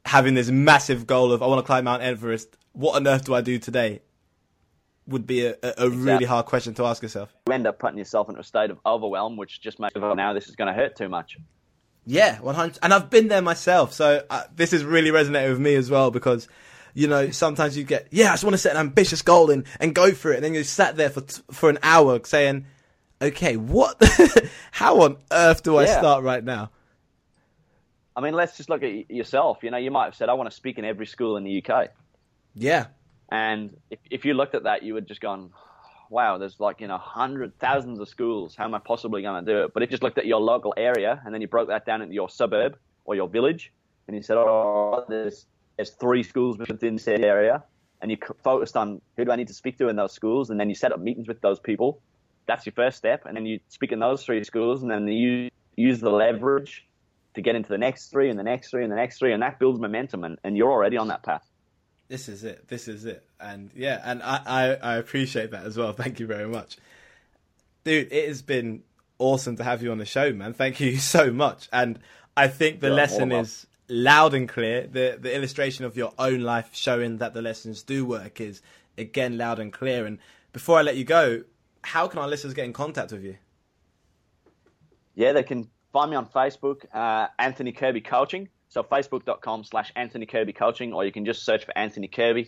having 0.05 0.33
this 0.33 0.49
massive 0.49 1.07
goal 1.07 1.31
of 1.31 1.41
I 1.41 1.47
want 1.47 1.59
to 1.59 1.65
climb 1.65 1.85
Mount 1.85 2.03
Everest. 2.03 2.57
What 2.73 2.95
on 2.95 3.07
earth 3.07 3.25
do 3.25 3.33
I 3.33 3.41
do 3.41 3.57
today? 3.57 4.01
Would 5.07 5.27
be 5.27 5.45
a, 5.45 5.55
a, 5.61 5.73
a 5.79 5.89
really 5.89 6.23
hard 6.23 6.45
question 6.45 6.73
to 6.75 6.85
ask 6.85 7.03
yourself. 7.03 7.33
You 7.47 7.53
end 7.53 7.67
up 7.67 7.77
putting 7.77 7.97
yourself 7.97 8.29
into 8.29 8.39
a 8.39 8.43
state 8.43 8.71
of 8.71 8.79
overwhelm, 8.85 9.35
which 9.35 9.59
just 9.59 9.77
makes 9.77 9.93
oh, 9.97 10.13
now 10.13 10.31
this 10.31 10.47
is 10.47 10.55
going 10.55 10.73
to 10.73 10.73
hurt 10.73 10.95
too 10.95 11.09
much. 11.09 11.37
Yeah, 12.05 12.39
100. 12.39 12.79
And 12.81 12.93
I've 12.93 13.09
been 13.09 13.27
there 13.27 13.41
myself, 13.41 13.93
so 13.93 14.23
uh, 14.29 14.43
this 14.55 14.71
has 14.71 14.83
really 14.83 15.09
resonated 15.09 15.51
with 15.51 15.59
me 15.59 15.75
as 15.75 15.89
well 15.89 16.11
because 16.11 16.47
you 16.93 17.07
know, 17.07 17.31
sometimes 17.31 17.77
you 17.77 17.83
get, 17.83 18.07
yeah, 18.11 18.29
I 18.29 18.33
just 18.33 18.43
want 18.43 18.53
to 18.53 18.59
set 18.59 18.73
an 18.73 18.79
ambitious 18.79 19.21
goal 19.21 19.49
and, 19.49 19.65
and 19.79 19.95
go 19.95 20.11
for 20.13 20.31
it. 20.31 20.37
And 20.37 20.45
then 20.45 20.53
you 20.53 20.63
sat 20.63 20.95
there 20.95 21.09
for, 21.09 21.21
for 21.51 21.69
an 21.69 21.79
hour 21.81 22.19
saying, 22.23 22.65
okay, 23.21 23.57
what, 23.57 24.01
how 24.71 25.01
on 25.01 25.17
earth 25.31 25.63
do 25.63 25.77
I 25.77 25.85
yeah. 25.85 25.97
start 25.97 26.23
right 26.23 26.43
now? 26.43 26.69
I 28.15 28.21
mean, 28.21 28.33
let's 28.33 28.57
just 28.57 28.69
look 28.69 28.83
at 28.83 29.09
yourself. 29.09 29.59
You 29.63 29.71
know, 29.71 29.77
you 29.77 29.89
might 29.89 30.05
have 30.05 30.15
said, 30.15 30.29
I 30.29 30.33
want 30.33 30.49
to 30.49 30.55
speak 30.55 30.77
in 30.77 30.85
every 30.85 31.07
school 31.07 31.35
in 31.37 31.43
the 31.43 31.63
UK. 31.65 31.89
Yeah. 32.53 32.87
And 33.29 33.75
if, 33.89 33.99
if 34.11 34.25
you 34.25 34.35
looked 34.35 34.53
at 34.53 34.63
that, 34.63 34.83
you 34.83 34.93
would 34.93 35.07
just 35.07 35.21
gone, 35.21 35.49
wow, 36.11 36.37
there's 36.37 36.59
like, 36.59 36.79
you 36.79 36.87
know, 36.87 36.99
hundred 36.99 37.57
thousands 37.59 37.99
of 37.99 38.07
schools. 38.07 38.55
How 38.55 38.65
am 38.65 38.75
I 38.75 38.79
possibly 38.79 39.23
going 39.23 39.43
to 39.43 39.51
do 39.51 39.63
it? 39.63 39.73
But 39.73 39.81
if 39.81 39.89
you 39.89 39.93
just 39.93 40.03
looked 40.03 40.19
at 40.19 40.27
your 40.27 40.41
local 40.41 40.75
area 40.77 41.19
and 41.25 41.33
then 41.33 41.41
you 41.41 41.47
broke 41.47 41.69
that 41.69 41.87
down 41.87 42.03
into 42.03 42.13
your 42.13 42.29
suburb 42.29 42.77
or 43.05 43.15
your 43.15 43.27
village 43.27 43.71
and 44.07 44.15
you 44.15 44.21
said, 44.21 44.37
oh, 44.37 45.05
there's 45.09 45.47
there's 45.75 45.91
three 45.91 46.23
schools 46.23 46.57
within 46.57 46.97
said 46.97 47.21
area, 47.21 47.63
and 48.01 48.11
you 48.11 48.17
focused 48.43 48.77
on 48.77 49.01
who 49.17 49.25
do 49.25 49.31
I 49.31 49.35
need 49.35 49.47
to 49.47 49.53
speak 49.53 49.77
to 49.77 49.87
in 49.87 49.95
those 49.95 50.13
schools, 50.13 50.49
and 50.49 50.59
then 50.59 50.69
you 50.69 50.75
set 50.75 50.91
up 50.91 50.99
meetings 50.99 51.27
with 51.27 51.41
those 51.41 51.59
people. 51.59 52.01
That's 52.45 52.65
your 52.65 52.73
first 52.73 52.97
step, 52.97 53.25
and 53.25 53.35
then 53.35 53.45
you 53.45 53.59
speak 53.69 53.91
in 53.91 53.99
those 53.99 54.23
three 54.23 54.43
schools, 54.43 54.81
and 54.81 54.91
then 54.91 55.07
you 55.07 55.49
use 55.75 55.99
the 55.99 56.09
leverage 56.09 56.85
to 57.35 57.41
get 57.41 57.55
into 57.55 57.69
the 57.69 57.77
next 57.77 58.09
three, 58.09 58.29
and 58.29 58.37
the 58.37 58.43
next 58.43 58.69
three, 58.69 58.83
and 58.83 58.91
the 58.91 58.95
next 58.95 59.17
three, 59.17 59.33
and 59.33 59.41
that 59.41 59.59
builds 59.59 59.79
momentum, 59.79 60.23
and, 60.23 60.37
and 60.43 60.57
you're 60.57 60.71
already 60.71 60.97
on 60.97 61.07
that 61.07 61.23
path. 61.23 61.49
This 62.09 62.29
is 62.29 62.43
it. 62.43 62.67
This 62.67 62.87
is 62.87 63.05
it. 63.05 63.25
And 63.39 63.71
yeah, 63.75 64.01
and 64.03 64.21
I, 64.21 64.41
I, 64.45 64.93
I 64.93 64.95
appreciate 64.97 65.51
that 65.51 65.65
as 65.65 65.77
well. 65.77 65.93
Thank 65.93 66.19
you 66.19 66.27
very 66.27 66.47
much, 66.47 66.77
dude. 67.83 68.11
It 68.11 68.27
has 68.27 68.41
been 68.41 68.83
awesome 69.17 69.55
to 69.57 69.63
have 69.63 69.81
you 69.81 69.91
on 69.91 69.97
the 69.97 70.05
show, 70.05 70.33
man. 70.33 70.53
Thank 70.53 70.79
you 70.79 70.97
so 70.97 71.31
much. 71.31 71.69
And 71.71 71.99
I 72.35 72.47
think 72.47 72.81
the 72.81 72.89
yeah, 72.89 72.93
lesson 72.93 73.31
is 73.31 73.65
loud 73.87 74.33
and 74.33 74.47
clear. 74.47 74.87
The 74.87 75.17
the 75.19 75.35
illustration 75.35 75.85
of 75.85 75.97
your 75.97 76.13
own 76.17 76.41
life 76.41 76.69
showing 76.73 77.17
that 77.17 77.33
the 77.33 77.41
lessons 77.41 77.83
do 77.83 78.05
work 78.05 78.41
is 78.41 78.61
again 78.97 79.37
loud 79.37 79.59
and 79.59 79.71
clear. 79.71 80.05
And 80.05 80.19
before 80.51 80.77
I 80.77 80.81
let 80.81 80.97
you 80.97 81.03
go, 81.03 81.43
how 81.81 82.07
can 82.07 82.19
our 82.19 82.27
listeners 82.27 82.53
get 82.53 82.65
in 82.65 82.73
contact 82.73 83.11
with 83.11 83.23
you? 83.23 83.37
Yeah, 85.15 85.33
they 85.33 85.43
can 85.43 85.69
find 85.91 86.09
me 86.09 86.17
on 86.17 86.25
Facebook, 86.25 86.85
uh, 86.93 87.27
Anthony 87.37 87.71
Kirby 87.71 88.01
Coaching. 88.01 88.49
So 88.69 88.81
facebook.com 88.81 89.65
slash 89.65 89.91
Anthony 89.95 90.25
Kirby 90.25 90.53
Coaching, 90.53 90.93
or 90.93 91.05
you 91.05 91.11
can 91.11 91.25
just 91.25 91.45
search 91.45 91.63
for 91.63 91.77
Anthony 91.77 92.07
Kirby. 92.07 92.47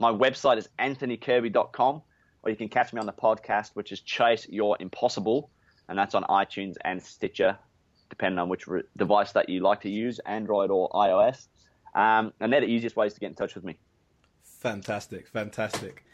My 0.00 0.10
website 0.10 0.56
is 0.56 0.70
anthonykirby.com, 0.78 2.02
or 2.42 2.50
you 2.50 2.56
can 2.56 2.70
catch 2.70 2.94
me 2.94 3.00
on 3.00 3.04
the 3.04 3.12
podcast, 3.12 3.72
which 3.74 3.92
is 3.92 4.00
Chase 4.00 4.48
Your 4.48 4.78
Impossible, 4.80 5.50
and 5.86 5.98
that's 5.98 6.14
on 6.14 6.22
iTunes 6.24 6.76
and 6.82 7.02
Stitcher 7.02 7.58
depending 8.08 8.38
on 8.38 8.48
which 8.48 8.66
re- 8.66 8.82
device 8.96 9.32
that 9.32 9.48
you 9.48 9.60
like 9.60 9.82
to 9.82 9.90
use, 9.90 10.18
Android 10.20 10.70
or 10.70 10.88
iOS. 10.90 11.48
Um, 11.94 12.32
and 12.40 12.52
they're 12.52 12.60
the 12.60 12.66
easiest 12.66 12.96
ways 12.96 13.14
to 13.14 13.20
get 13.20 13.28
in 13.28 13.34
touch 13.34 13.54
with 13.54 13.64
me. 13.64 13.76
Fantastic, 14.42 15.28
fantastic. 15.28 16.04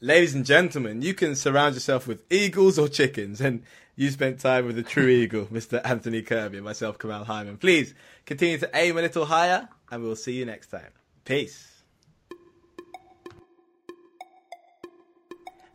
Ladies 0.00 0.34
and 0.34 0.44
gentlemen, 0.44 1.02
you 1.02 1.12
can 1.14 1.34
surround 1.34 1.74
yourself 1.74 2.06
with 2.06 2.22
eagles 2.30 2.78
or 2.78 2.88
chickens, 2.88 3.40
and 3.40 3.62
you 3.96 4.10
spent 4.10 4.38
time 4.40 4.66
with 4.66 4.78
a 4.78 4.82
true 4.82 5.08
eagle, 5.08 5.46
Mr. 5.46 5.80
Anthony 5.84 6.22
Kirby, 6.22 6.58
and 6.58 6.64
myself, 6.64 6.98
Kamal 6.98 7.24
Hyman. 7.24 7.56
Please 7.56 7.94
continue 8.24 8.58
to 8.58 8.70
aim 8.74 8.96
a 8.96 9.02
little 9.02 9.24
higher, 9.24 9.68
and 9.90 10.02
we'll 10.02 10.16
see 10.16 10.32
you 10.32 10.44
next 10.46 10.68
time. 10.68 10.90
Peace. 11.24 11.77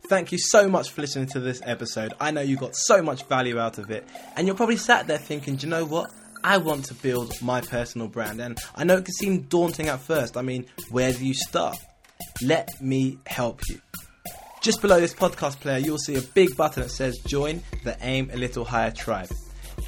Thank 0.06 0.32
you 0.32 0.38
so 0.38 0.68
much 0.68 0.90
for 0.90 1.00
listening 1.00 1.28
to 1.28 1.40
this 1.40 1.62
episode. 1.64 2.12
I 2.20 2.30
know 2.30 2.42
you 2.42 2.56
got 2.56 2.76
so 2.76 3.02
much 3.02 3.24
value 3.24 3.58
out 3.58 3.78
of 3.78 3.90
it, 3.90 4.06
and 4.36 4.46
you're 4.46 4.54
probably 4.54 4.76
sat 4.76 5.06
there 5.06 5.16
thinking, 5.16 5.56
do 5.56 5.66
you 5.66 5.70
know 5.70 5.86
what? 5.86 6.10
I 6.44 6.58
want 6.58 6.84
to 6.86 6.94
build 6.94 7.40
my 7.40 7.62
personal 7.62 8.08
brand, 8.08 8.38
and 8.38 8.58
I 8.76 8.84
know 8.84 8.98
it 8.98 9.06
can 9.06 9.14
seem 9.14 9.40
daunting 9.42 9.88
at 9.88 10.00
first. 10.00 10.36
I 10.36 10.42
mean, 10.42 10.66
where 10.90 11.10
do 11.10 11.24
you 11.24 11.32
start? 11.32 11.78
Let 12.42 12.68
me 12.82 13.18
help 13.26 13.66
you. 13.70 13.80
Just 14.60 14.82
below 14.82 15.00
this 15.00 15.14
podcast 15.14 15.60
player, 15.60 15.78
you'll 15.78 15.96
see 15.96 16.16
a 16.16 16.20
big 16.22 16.54
button 16.54 16.82
that 16.82 16.90
says 16.90 17.16
Join 17.26 17.62
the 17.82 17.96
Aim 18.02 18.28
a 18.30 18.36
Little 18.36 18.66
Higher 18.66 18.90
Tribe. 18.90 19.30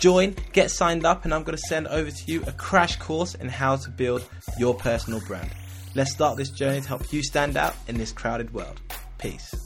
Join, 0.00 0.35
get 0.55 0.70
signed 0.70 1.05
up, 1.05 1.26
and 1.26 1.35
I'm 1.35 1.42
going 1.42 1.59
to 1.59 1.64
send 1.68 1.88
over 1.88 2.11
to 2.11 2.33
you 2.33 2.42
a 2.46 2.52
crash 2.52 2.96
course 2.96 3.35
in 3.35 3.50
how 3.50 3.76
to 3.76 3.90
build 3.90 4.26
your 4.59 4.74
personal 4.74 5.20
brand. 5.20 5.50
Let's 5.94 6.12
start 6.12 6.38
this 6.38 6.50
journey 6.50 6.81
to 6.81 6.88
help 6.88 7.12
you 7.12 7.22
stand 7.22 7.59
out 7.59 7.74
in 7.87 7.98
this 7.98 8.12
crowded 8.12 8.55
world. 8.55 8.81
Peace. 9.18 9.65